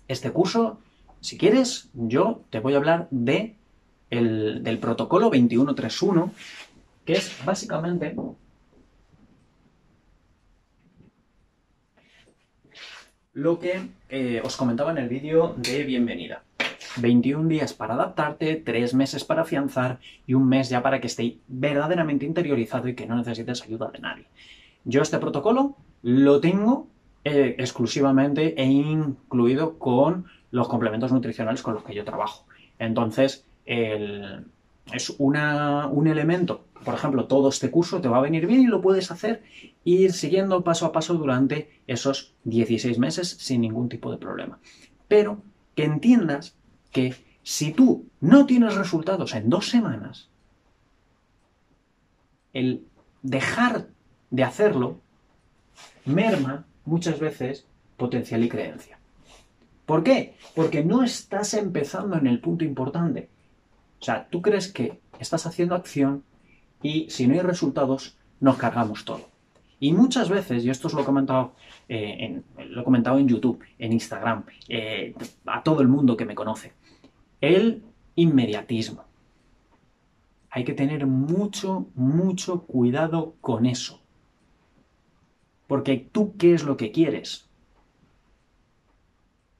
este 0.08 0.32
curso, 0.32 0.80
si 1.22 1.38
quieres, 1.38 1.90
yo 1.94 2.42
te 2.50 2.60
voy 2.60 2.74
a 2.74 2.78
hablar 2.78 3.08
de 3.12 3.56
del 4.10 4.78
protocolo 4.80 5.26
2131, 5.26 6.32
que 7.06 7.14
es 7.14 7.46
básicamente 7.46 8.16
lo 13.34 13.60
que 13.60 13.90
eh, 14.10 14.42
os 14.44 14.58
comentaba 14.58 14.92
en 14.92 14.98
el 14.98 15.08
vídeo 15.08 15.54
de 15.58 15.84
bienvenida. 15.84 16.44
21 16.98 17.50
días 17.50 17.74
para 17.74 17.94
adaptarte, 17.94 18.56
3 18.56 18.94
meses 18.94 19.26
para 19.26 19.42
afianzar 19.42 20.00
y 20.26 20.34
un 20.34 20.48
mes 20.48 20.70
ya 20.70 20.82
para 20.82 21.02
que 21.02 21.08
esté 21.08 21.38
verdaderamente 21.48 22.26
interiorizado 22.26 22.88
y 22.88 22.96
que 22.96 23.06
no 23.06 23.16
necesites 23.16 23.62
ayuda 23.64 23.92
de 23.92 24.00
nadie. 24.00 24.26
Yo 24.86 25.02
este 25.02 25.20
protocolo 25.20 25.76
lo 26.02 26.40
tengo 26.40 26.88
eh, 27.26 27.56
exclusivamente 27.60 28.60
e 28.60 28.66
incluido 28.66 29.78
con 29.78 30.26
los 30.52 30.70
complementos 30.70 31.12
nutricionales 31.12 31.62
con 31.62 31.74
los 31.74 31.84
que 31.84 31.94
yo 31.94 32.06
trabajo. 32.06 32.46
Entonces, 32.80 33.46
es 33.66 35.10
un 35.18 36.08
elemento 36.08 36.65
por 36.84 36.94
ejemplo, 36.94 37.26
todo 37.26 37.50
este 37.50 37.72
curso 37.72 38.02
te 38.02 38.10
va 38.10 38.18
a 38.18 38.22
venir 38.22 38.48
bien 38.48 38.62
y 38.62 38.68
lo 38.68 38.82
puedes 38.82 39.12
hacer 39.12 39.44
ir 39.84 40.14
siguiendo 40.14 40.64
paso 40.64 40.86
a 40.86 40.92
paso 40.92 41.14
durante 41.16 41.82
esos 41.88 42.36
16 42.44 43.00
meses 43.00 43.30
sin 43.40 43.62
ningún 43.62 43.90
tipo 43.90 44.12
de 44.12 44.18
problema. 44.18 44.60
Pero 45.08 45.42
que 45.76 45.86
entiendas 45.86 46.56
que 46.92 47.16
si 47.44 47.72
tú 47.72 48.08
no 48.20 48.46
tienes 48.46 48.76
resultados 48.76 49.36
en 49.36 49.50
dos 49.50 49.70
semanas, 49.70 50.30
el 52.54 52.86
dejar 53.22 53.88
de 54.30 54.44
hacerlo 54.44 55.00
merma 56.06 56.66
muchas 56.86 57.20
veces 57.20 57.66
potencial 57.98 58.44
y 58.44 58.50
creencia. 58.50 59.00
¿Por 59.86 60.04
qué? 60.04 60.36
Porque 60.56 60.84
no 60.84 61.04
estás 61.04 61.54
empezando 61.54 62.18
en 62.18 62.28
el 62.28 62.40
punto 62.40 62.64
importante. 62.64 63.30
O 64.02 64.04
sea, 64.04 64.28
tú 64.30 64.42
crees 64.42 64.72
que 64.72 65.00
estás 65.20 65.46
haciendo 65.46 65.76
acción 65.76 66.24
y 66.86 67.10
si 67.10 67.26
no 67.26 67.34
hay 67.34 67.40
resultados, 67.40 68.16
nos 68.40 68.58
cargamos 68.58 69.06
todo. 69.06 69.28
Y 69.80 69.92
muchas 69.92 70.30
veces, 70.30 70.64
y 70.64 70.70
esto 70.70 70.88
os 70.88 70.94
lo 70.94 71.02
he 71.02 71.04
comentado, 71.04 71.56
eh, 71.90 72.16
en, 72.20 72.70
lo 72.70 72.82
he 72.82 72.84
comentado 72.84 73.18
en 73.18 73.28
YouTube, 73.28 73.60
en 73.80 73.92
Instagram, 73.92 74.44
eh, 74.70 75.16
a 75.48 75.64
todo 75.64 75.82
el 75.82 75.88
mundo 75.88 76.16
que 76.16 76.26
me 76.26 76.36
conoce, 76.36 76.74
el 77.42 77.82
inmediatismo. 78.14 79.04
Hay 80.52 80.64
que 80.64 80.76
tener 80.76 81.08
mucho, 81.08 81.88
mucho 81.96 82.62
cuidado 82.62 83.34
con 83.42 83.66
eso. 83.66 84.00
Porque 85.66 86.08
tú, 86.12 86.36
¿qué 86.38 86.54
es 86.54 86.66
lo 86.66 86.78
que 86.78 86.92
quieres? 86.92 87.50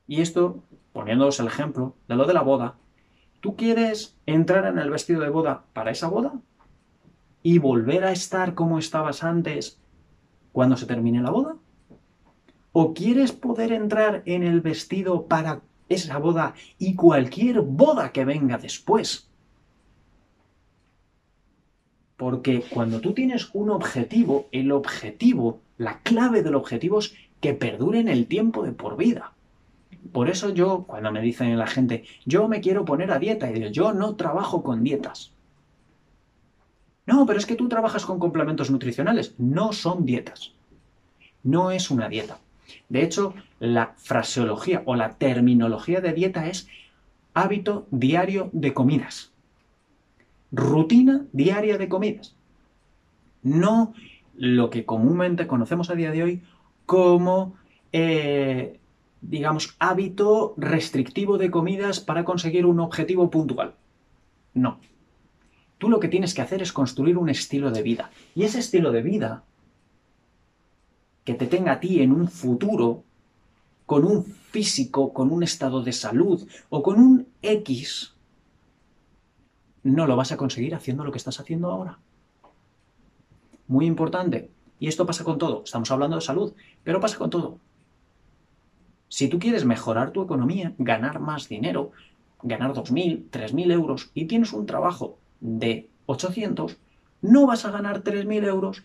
Y 0.06 0.22
esto, 0.22 0.64
poniéndoos 0.94 1.40
el 1.40 1.48
ejemplo 1.48 1.96
de 2.08 2.18
lo 2.18 2.28
de 2.28 2.36
la 2.36 2.44
boda, 2.44 2.76
¿tú 3.42 3.56
quieres 3.56 4.16
entrar 4.28 4.68
en 4.68 4.78
el 4.78 4.92
vestido 4.92 5.22
de 5.22 5.30
boda 5.30 5.64
para 5.74 5.90
esa 5.90 6.08
boda? 6.08 6.34
Y 7.46 7.60
volver 7.60 8.04
a 8.06 8.12
estar 8.12 8.56
como 8.56 8.80
estabas 8.80 9.24
antes 9.24 9.78
cuando 10.52 10.78
se 10.78 10.88
termine 10.88 11.22
la 11.22 11.30
boda? 11.30 11.58
¿O 12.72 12.96
quieres 12.96 13.34
poder 13.34 13.72
entrar 13.72 14.24
en 14.26 14.42
el 14.42 14.62
vestido 14.62 15.28
para 15.28 15.62
esa 15.88 16.18
boda 16.18 16.56
y 16.80 16.96
cualquier 16.96 17.62
boda 17.62 18.12
que 18.12 18.26
venga 18.26 18.58
después? 18.58 19.30
Porque 22.18 22.64
cuando 22.68 23.00
tú 23.00 23.14
tienes 23.14 23.52
un 23.54 23.70
objetivo, 23.70 24.48
el 24.52 24.72
objetivo, 24.72 25.60
la 25.78 26.00
clave 26.00 26.42
del 26.42 26.56
objetivo 26.56 26.98
es 26.98 27.14
que 27.42 27.54
perdure 27.54 28.00
en 28.00 28.08
el 28.08 28.26
tiempo 28.26 28.64
de 28.64 28.72
por 28.72 28.98
vida. 28.98 29.34
Por 30.12 30.32
eso 30.32 30.50
yo, 30.50 30.86
cuando 30.88 31.12
me 31.12 31.22
dicen 31.22 31.56
la 31.60 31.68
gente, 31.68 32.06
yo 32.26 32.48
me 32.48 32.60
quiero 32.60 32.86
poner 32.86 33.12
a 33.12 33.20
dieta, 33.20 33.52
y 33.52 33.54
digo, 33.54 33.68
yo 33.68 33.94
no 33.94 34.16
trabajo 34.16 34.64
con 34.64 34.84
dietas. 34.84 35.35
No, 37.06 37.26
pero 37.26 37.40
es 37.40 37.46
que 37.46 37.56
tú 37.56 37.70
trabajas 37.70 38.06
con 38.06 38.20
complementos 38.20 38.72
nutricionales. 38.72 39.36
No 39.38 39.74
son 39.74 40.06
dietas. 40.06 40.54
No 41.44 41.72
es 41.72 41.92
una 41.92 42.10
dieta. 42.10 42.40
De 42.90 43.04
hecho, 43.04 43.34
la 43.60 43.94
fraseología 43.98 44.82
o 44.86 44.96
la 44.96 45.14
terminología 45.14 46.02
de 46.02 46.14
dieta 46.14 46.48
es 46.48 46.68
hábito 47.34 47.88
diario 47.92 48.50
de 48.54 48.74
comidas. 48.74 49.32
Rutina 50.52 51.26
diaria 51.32 51.78
de 51.78 51.90
comidas. 51.90 52.36
No 53.44 53.94
lo 54.36 54.70
que 54.70 54.86
comúnmente 54.86 55.48
conocemos 55.48 55.90
a 55.90 55.96
día 55.96 56.12
de 56.12 56.24
hoy 56.24 56.42
como, 56.86 57.56
eh, 57.92 58.80
digamos, 59.22 59.76
hábito 59.80 60.54
restrictivo 60.58 61.38
de 61.38 61.52
comidas 61.52 62.00
para 62.00 62.24
conseguir 62.26 62.66
un 62.66 62.80
objetivo 62.80 63.30
puntual. 63.30 63.74
No, 64.54 64.80
Tú 65.78 65.90
lo 65.90 66.00
que 66.00 66.08
tienes 66.08 66.34
que 66.34 66.42
hacer 66.42 66.62
es 66.62 66.72
construir 66.72 67.18
un 67.18 67.30
estilo 67.30 67.72
de 67.72 67.82
vida. 67.82 68.12
Y 68.34 68.44
ese 68.44 68.60
estilo 68.60 68.92
de 68.92 69.02
vida 69.02 69.44
que 71.24 71.34
te 71.34 71.48
tenga 71.48 71.74
a 71.74 71.80
ti 71.80 72.02
en 72.02 72.12
un 72.12 72.28
futuro, 72.28 73.04
con 73.86 74.06
un 74.06 74.24
físico, 74.24 75.12
con 75.12 75.32
un 75.32 75.44
estado 75.44 75.84
de 75.84 75.92
salud 75.92 76.48
o 76.70 76.82
con 76.82 77.00
un 77.00 77.28
X, 77.42 78.14
no 79.84 80.08
lo 80.08 80.16
vas 80.16 80.32
a 80.32 80.38
conseguir 80.38 80.74
haciendo 80.76 81.04
lo 81.04 81.12
que 81.12 81.18
estás 81.18 81.40
haciendo 81.40 81.70
ahora. 81.70 82.00
Muy 83.68 83.86
importante. 83.86 84.50
Y 84.80 84.88
esto 84.88 85.06
pasa 85.06 85.24
con 85.24 85.38
todo. 85.38 85.64
Estamos 85.64 85.92
hablando 85.92 86.16
de 86.16 86.22
salud, 86.22 86.54
pero 86.84 87.00
pasa 87.00 87.18
con 87.18 87.30
todo. 87.30 87.60
Si 89.10 89.28
tú 89.28 89.40
quieres 89.40 89.66
mejorar 89.66 90.12
tu 90.12 90.22
economía, 90.22 90.74
ganar 90.78 91.20
más 91.20 91.48
dinero, 91.48 91.92
ganar 92.42 92.74
2.000, 92.74 93.30
3.000 93.30 93.72
euros 93.72 94.12
y 94.14 94.26
tienes 94.26 94.54
un 94.54 94.66
trabajo 94.66 95.18
de 95.40 95.90
800, 96.06 96.78
no 97.22 97.48
vas 97.48 97.66
a 97.66 97.72
ganar 97.72 98.04
3.000 98.04 98.46
euros 98.46 98.84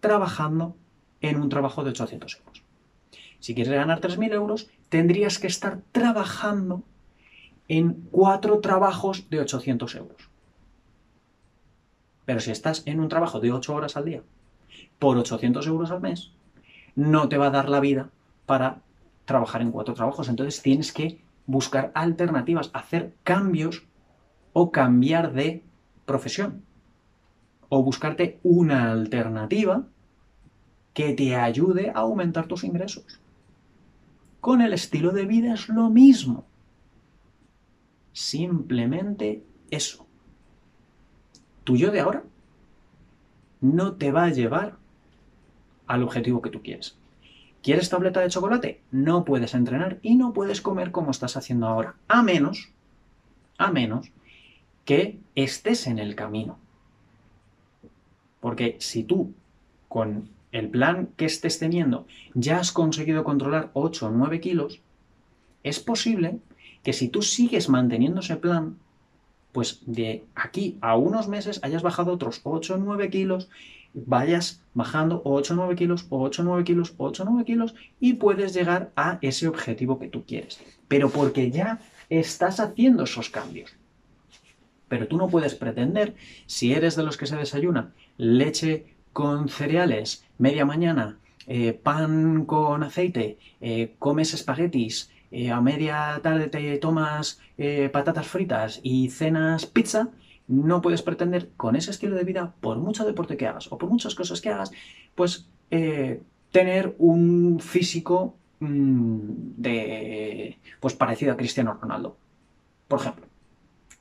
trabajando 0.00 0.76
en 1.20 1.40
un 1.40 1.48
trabajo 1.48 1.84
de 1.84 1.90
800 1.90 2.38
euros. 2.38 2.62
Si 3.40 3.54
quieres 3.54 3.72
ganar 3.72 4.00
3.000 4.00 4.32
euros, 4.32 4.70
tendrías 4.88 5.38
que 5.38 5.46
estar 5.46 5.80
trabajando 5.92 6.82
en 7.68 8.08
cuatro 8.10 8.60
trabajos 8.60 9.28
de 9.30 9.40
800 9.40 9.94
euros. 9.94 10.30
Pero 12.24 12.40
si 12.40 12.50
estás 12.50 12.82
en 12.86 13.00
un 13.00 13.08
trabajo 13.08 13.40
de 13.40 13.52
8 13.52 13.74
horas 13.74 13.96
al 13.96 14.04
día, 14.04 14.22
por 14.98 15.16
800 15.16 15.66
euros 15.66 15.90
al 15.90 16.00
mes, 16.00 16.32
no 16.94 17.28
te 17.28 17.38
va 17.38 17.46
a 17.46 17.50
dar 17.50 17.68
la 17.68 17.80
vida 17.80 18.10
para 18.46 18.80
trabajar 19.24 19.62
en 19.62 19.70
cuatro 19.70 19.94
trabajos. 19.94 20.28
Entonces 20.28 20.62
tienes 20.62 20.92
que 20.92 21.20
buscar 21.46 21.92
alternativas, 21.94 22.70
hacer 22.72 23.14
cambios 23.22 23.84
o 24.52 24.72
cambiar 24.72 25.32
de 25.32 25.62
profesión. 26.08 26.64
O 27.68 27.84
buscarte 27.84 28.40
una 28.42 28.90
alternativa 28.90 29.86
que 30.94 31.12
te 31.12 31.36
ayude 31.36 31.90
a 31.90 32.00
aumentar 32.00 32.48
tus 32.48 32.64
ingresos. 32.64 33.20
Con 34.40 34.60
el 34.62 34.72
estilo 34.72 35.12
de 35.12 35.26
vida 35.26 35.54
es 35.54 35.68
lo 35.68 35.90
mismo. 35.90 36.44
Simplemente 38.12 39.44
eso. 39.70 40.06
Tu 41.62 41.76
yo 41.76 41.92
de 41.92 42.00
ahora 42.00 42.24
no 43.60 43.94
te 43.94 44.10
va 44.10 44.24
a 44.24 44.30
llevar 44.30 44.76
al 45.86 46.02
objetivo 46.02 46.42
que 46.42 46.50
tú 46.50 46.62
quieres. 46.62 46.96
¿Quieres 47.62 47.90
tableta 47.90 48.20
de 48.20 48.30
chocolate? 48.30 48.80
No 48.90 49.24
puedes 49.24 49.54
entrenar 49.54 49.98
y 50.02 50.16
no 50.16 50.32
puedes 50.32 50.60
comer 50.60 50.90
como 50.90 51.10
estás 51.10 51.36
haciendo 51.36 51.66
ahora. 51.66 51.96
A 52.08 52.22
menos, 52.22 52.72
a 53.58 53.70
menos 53.70 54.10
que 54.88 55.20
estés 55.34 55.86
en 55.86 55.98
el 55.98 56.14
camino. 56.14 56.58
Porque 58.40 58.76
si 58.80 59.04
tú, 59.04 59.34
con 59.86 60.30
el 60.50 60.70
plan 60.70 61.10
que 61.14 61.26
estés 61.26 61.58
teniendo, 61.58 62.06
ya 62.32 62.58
has 62.58 62.72
conseguido 62.72 63.22
controlar 63.22 63.70
8 63.74 64.06
o 64.06 64.10
9 64.10 64.40
kilos, 64.40 64.80
es 65.62 65.78
posible 65.78 66.38
que 66.82 66.94
si 66.94 67.08
tú 67.08 67.20
sigues 67.20 67.68
manteniendo 67.68 68.20
ese 68.20 68.36
plan, 68.36 68.78
pues 69.52 69.82
de 69.84 70.24
aquí 70.34 70.78
a 70.80 70.96
unos 70.96 71.28
meses 71.28 71.60
hayas 71.62 71.82
bajado 71.82 72.14
otros 72.14 72.40
8 72.42 72.76
o 72.76 72.78
9 72.78 73.10
kilos 73.10 73.50
vayas 73.92 74.62
bajando 74.72 75.20
8 75.26 75.52
o 75.52 75.56
9 75.56 75.76
kilos, 75.76 76.06
8 76.08 76.40
o 76.40 76.44
9 76.46 76.64
kilos, 76.64 76.94
8 76.96 77.24
o 77.24 77.26
9 77.26 77.44
kilos 77.44 77.74
y 78.00 78.14
puedes 78.14 78.54
llegar 78.54 78.90
a 78.96 79.18
ese 79.20 79.48
objetivo 79.48 79.98
que 79.98 80.08
tú 80.08 80.24
quieres. 80.24 80.58
Pero 80.88 81.10
porque 81.10 81.50
ya 81.50 81.78
estás 82.08 82.58
haciendo 82.58 83.04
esos 83.04 83.28
cambios. 83.28 83.77
Pero 84.88 85.06
tú 85.06 85.16
no 85.16 85.28
puedes 85.28 85.54
pretender, 85.54 86.14
si 86.46 86.72
eres 86.72 86.96
de 86.96 87.02
los 87.02 87.16
que 87.16 87.26
se 87.26 87.36
desayuna 87.36 87.92
leche 88.16 88.86
con 89.12 89.48
cereales, 89.48 90.24
media 90.38 90.64
mañana, 90.64 91.18
eh, 91.46 91.72
pan 91.72 92.44
con 92.44 92.82
aceite, 92.82 93.38
eh, 93.60 93.94
comes 93.98 94.34
espaguetis, 94.34 95.10
eh, 95.30 95.50
a 95.50 95.60
media 95.60 96.20
tarde 96.22 96.48
te 96.48 96.78
tomas 96.78 97.40
patatas 97.92 98.26
fritas 98.26 98.80
y 98.82 99.10
cenas 99.10 99.66
pizza, 99.66 100.10
no 100.46 100.80
puedes 100.80 101.02
pretender 101.02 101.50
con 101.56 101.74
ese 101.74 101.90
estilo 101.90 102.14
de 102.16 102.24
vida, 102.24 102.54
por 102.60 102.78
mucho 102.78 103.04
deporte 103.04 103.36
que 103.36 103.46
hagas 103.46 103.70
o 103.72 103.78
por 103.78 103.90
muchas 103.90 104.14
cosas 104.14 104.40
que 104.40 104.50
hagas, 104.50 104.70
pues 105.14 105.48
tener 106.50 106.94
un 106.98 107.60
físico 107.60 108.36
mm, 108.60 109.18
de, 109.56 110.58
pues 110.80 110.94
parecido 110.94 111.32
a 111.32 111.36
Cristiano 111.36 111.76
Ronaldo, 111.80 112.16
por 112.86 113.00
ejemplo. 113.00 113.27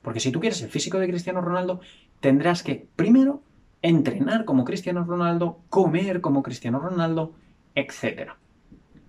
Porque 0.07 0.21
si 0.21 0.31
tú 0.31 0.39
quieres 0.39 0.61
el 0.61 0.69
físico 0.69 0.99
de 0.99 1.09
Cristiano 1.09 1.41
Ronaldo, 1.41 1.81
tendrás 2.21 2.63
que 2.63 2.87
primero 2.95 3.41
entrenar 3.81 4.45
como 4.45 4.63
Cristiano 4.63 5.03
Ronaldo, 5.03 5.59
comer 5.69 6.21
como 6.21 6.43
Cristiano 6.43 6.79
Ronaldo, 6.79 7.33
etc. 7.75 8.31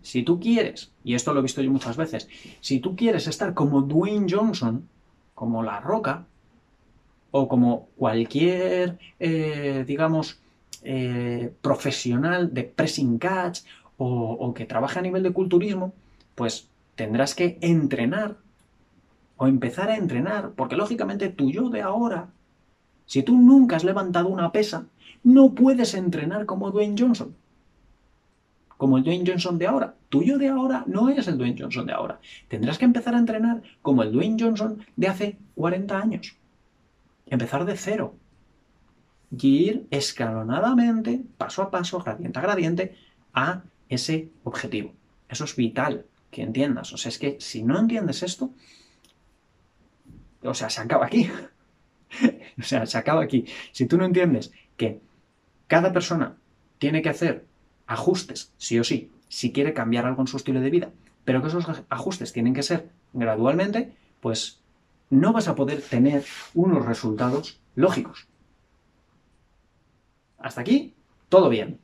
Si 0.02 0.24
tú 0.24 0.40
quieres, 0.40 0.90
y 1.04 1.14
esto 1.14 1.32
lo 1.32 1.38
he 1.38 1.44
visto 1.44 1.62
yo 1.62 1.70
muchas 1.70 1.96
veces, 1.96 2.28
si 2.60 2.80
tú 2.80 2.96
quieres 2.96 3.28
estar 3.28 3.54
como 3.54 3.82
Dwayne 3.82 4.26
Johnson, 4.28 4.88
como 5.36 5.62
La 5.62 5.78
Roca, 5.78 6.26
o 7.30 7.46
como 7.46 7.90
cualquier, 7.96 8.98
eh, 9.20 9.84
digamos, 9.86 10.40
eh, 10.82 11.52
profesional 11.62 12.52
de 12.52 12.64
pressing 12.64 13.20
catch 13.20 13.60
o, 13.98 14.52
que 14.52 14.66
trabaje 14.66 14.98
a 14.98 15.02
nivel 15.02 15.22
de 15.22 15.32
culturismo, 15.32 15.92
pues 16.34 16.66
tendrás 16.96 17.36
que 17.36 17.56
entrenar 17.60 18.38
o 19.38 19.46
empezar 19.46 19.88
a 19.88 19.96
entrenar, 19.96 20.50
porque 20.50 20.76
lógicamente 20.76 21.30
tu 21.30 21.50
yo 21.50 21.70
de 21.70 21.80
ahora, 21.80 22.28
si 23.06 23.22
tú 23.22 23.38
nunca 23.38 23.76
has 23.76 23.84
levantado 23.84 24.28
una 24.28 24.52
pesa, 24.52 24.84
no 25.24 25.54
puedes 25.54 25.94
entrenar 25.94 26.44
como 26.44 26.70
Dwayne 26.70 26.96
Johnson. 26.98 27.34
Como 28.76 28.98
el 28.98 29.04
Dwayne 29.04 29.24
Johnson 29.26 29.58
de 29.58 29.66
ahora. 29.66 29.94
Tu 30.10 30.22
yo 30.22 30.38
de 30.38 30.48
ahora 30.48 30.84
no 30.86 31.08
es 31.08 31.26
el 31.26 31.38
Dwayne 31.38 31.56
Johnson 31.58 31.86
de 31.86 31.94
ahora. 31.94 32.20
Tendrás 32.48 32.78
que 32.78 32.84
empezar 32.84 33.14
a 33.14 33.18
entrenar 33.18 33.62
como 33.80 34.02
el 34.02 34.12
Dwayne 34.12 34.36
Johnson 34.38 34.84
de 34.96 35.08
hace 35.08 35.38
40 35.54 35.98
años 35.98 36.36
empezar 37.30 37.64
de 37.64 37.76
cero 37.76 38.14
y 39.30 39.68
ir 39.68 39.86
escalonadamente, 39.90 41.22
paso 41.36 41.62
a 41.62 41.70
paso, 41.70 42.00
gradiente 42.00 42.38
a 42.38 42.42
gradiente, 42.42 42.96
a 43.34 43.62
ese 43.88 44.30
objetivo. 44.44 44.92
Eso 45.28 45.44
es 45.44 45.54
vital 45.54 46.06
que 46.30 46.42
entiendas. 46.42 46.92
O 46.92 46.96
sea, 46.96 47.10
es 47.10 47.18
que 47.18 47.36
si 47.40 47.62
no 47.62 47.78
entiendes 47.78 48.22
esto, 48.22 48.50
o 50.42 50.54
sea, 50.54 50.70
se 50.70 50.80
acaba 50.80 51.06
aquí. 51.06 51.30
o 52.58 52.62
sea, 52.62 52.86
se 52.86 52.98
acaba 52.98 53.22
aquí. 53.22 53.46
Si 53.72 53.86
tú 53.86 53.96
no 53.96 54.04
entiendes 54.04 54.52
que 54.76 55.00
cada 55.66 55.92
persona 55.92 56.36
tiene 56.78 57.02
que 57.02 57.08
hacer 57.08 57.44
ajustes, 57.86 58.52
sí 58.56 58.78
o 58.78 58.84
sí, 58.84 59.10
si 59.28 59.52
quiere 59.52 59.74
cambiar 59.74 60.06
algo 60.06 60.22
en 60.22 60.28
su 60.28 60.36
estilo 60.36 60.60
de 60.60 60.70
vida, 60.70 60.90
pero 61.24 61.42
que 61.42 61.48
esos 61.48 61.66
ajustes 61.88 62.32
tienen 62.32 62.54
que 62.54 62.62
ser 62.62 62.88
gradualmente, 63.12 63.92
pues 64.20 64.62
no 65.10 65.32
vas 65.32 65.48
a 65.48 65.54
poder 65.54 65.82
tener 65.82 66.24
unos 66.54 66.84
resultados 66.86 67.60
lógicos. 67.74 68.26
Hasta 70.38 70.60
aquí, 70.60 70.94
todo 71.28 71.48
bien. 71.48 71.80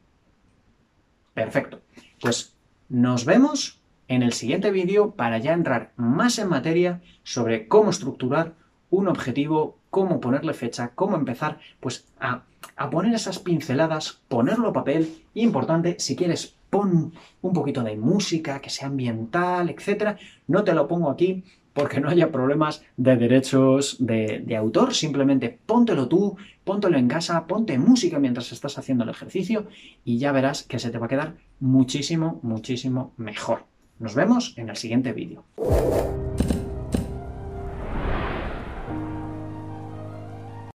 Perfecto. 1.34 1.80
Pues 2.20 2.54
nos 2.88 3.24
vemos 3.24 3.80
en 4.08 4.22
el 4.22 4.32
siguiente 4.32 4.70
vídeo 4.70 5.12
para 5.12 5.38
ya 5.38 5.52
entrar 5.52 5.92
más 5.96 6.38
en 6.38 6.48
materia 6.48 7.00
sobre 7.22 7.68
cómo 7.68 7.90
estructurar 7.90 8.54
un 8.90 9.08
objetivo, 9.08 9.78
cómo 9.90 10.20
ponerle 10.20 10.54
fecha, 10.54 10.92
cómo 10.94 11.16
empezar 11.16 11.58
pues 11.80 12.06
a, 12.18 12.44
poner 12.90 13.14
esas 13.14 13.38
pinceladas, 13.38 14.20
ponerlo 14.28 14.68
a 14.68 14.72
papel 14.72 15.22
importante, 15.34 15.96
si 15.98 16.16
quieres 16.16 16.56
pon 16.70 17.12
un 17.42 17.52
poquito 17.52 17.82
de 17.82 17.96
música, 17.96 18.60
que 18.60 18.70
sea 18.70 18.88
ambiental, 18.88 19.70
etcétera. 19.70 20.18
No 20.48 20.64
te 20.64 20.74
lo 20.74 20.88
pongo 20.88 21.10
aquí 21.10 21.44
porque 21.72 22.00
no 22.00 22.08
haya 22.08 22.32
problemas 22.32 22.84
de 22.96 23.16
derechos 23.16 23.96
de, 23.98 24.56
autor, 24.56 24.94
simplemente 24.94 25.58
póntelo 25.66 26.08
tú, 26.08 26.36
póntelo 26.62 26.96
en 26.96 27.08
casa, 27.08 27.46
ponte 27.46 27.78
música 27.78 28.18
mientras 28.18 28.52
estás 28.52 28.78
haciendo 28.78 29.04
el 29.04 29.10
ejercicio 29.10 29.66
y 30.04 30.18
ya 30.18 30.32
verás 30.32 30.62
que 30.62 30.78
se 30.78 30.90
te 30.90 30.98
va 30.98 31.06
a 31.06 31.08
quedar 31.08 31.34
muchísimo, 31.60 32.38
muchísimo 32.42 33.12
mejor. 33.16 33.73
Nos 33.98 34.14
vemos 34.14 34.54
en 34.56 34.68
el 34.68 34.76
siguiente 34.76 35.12
vídeo. 35.12 35.44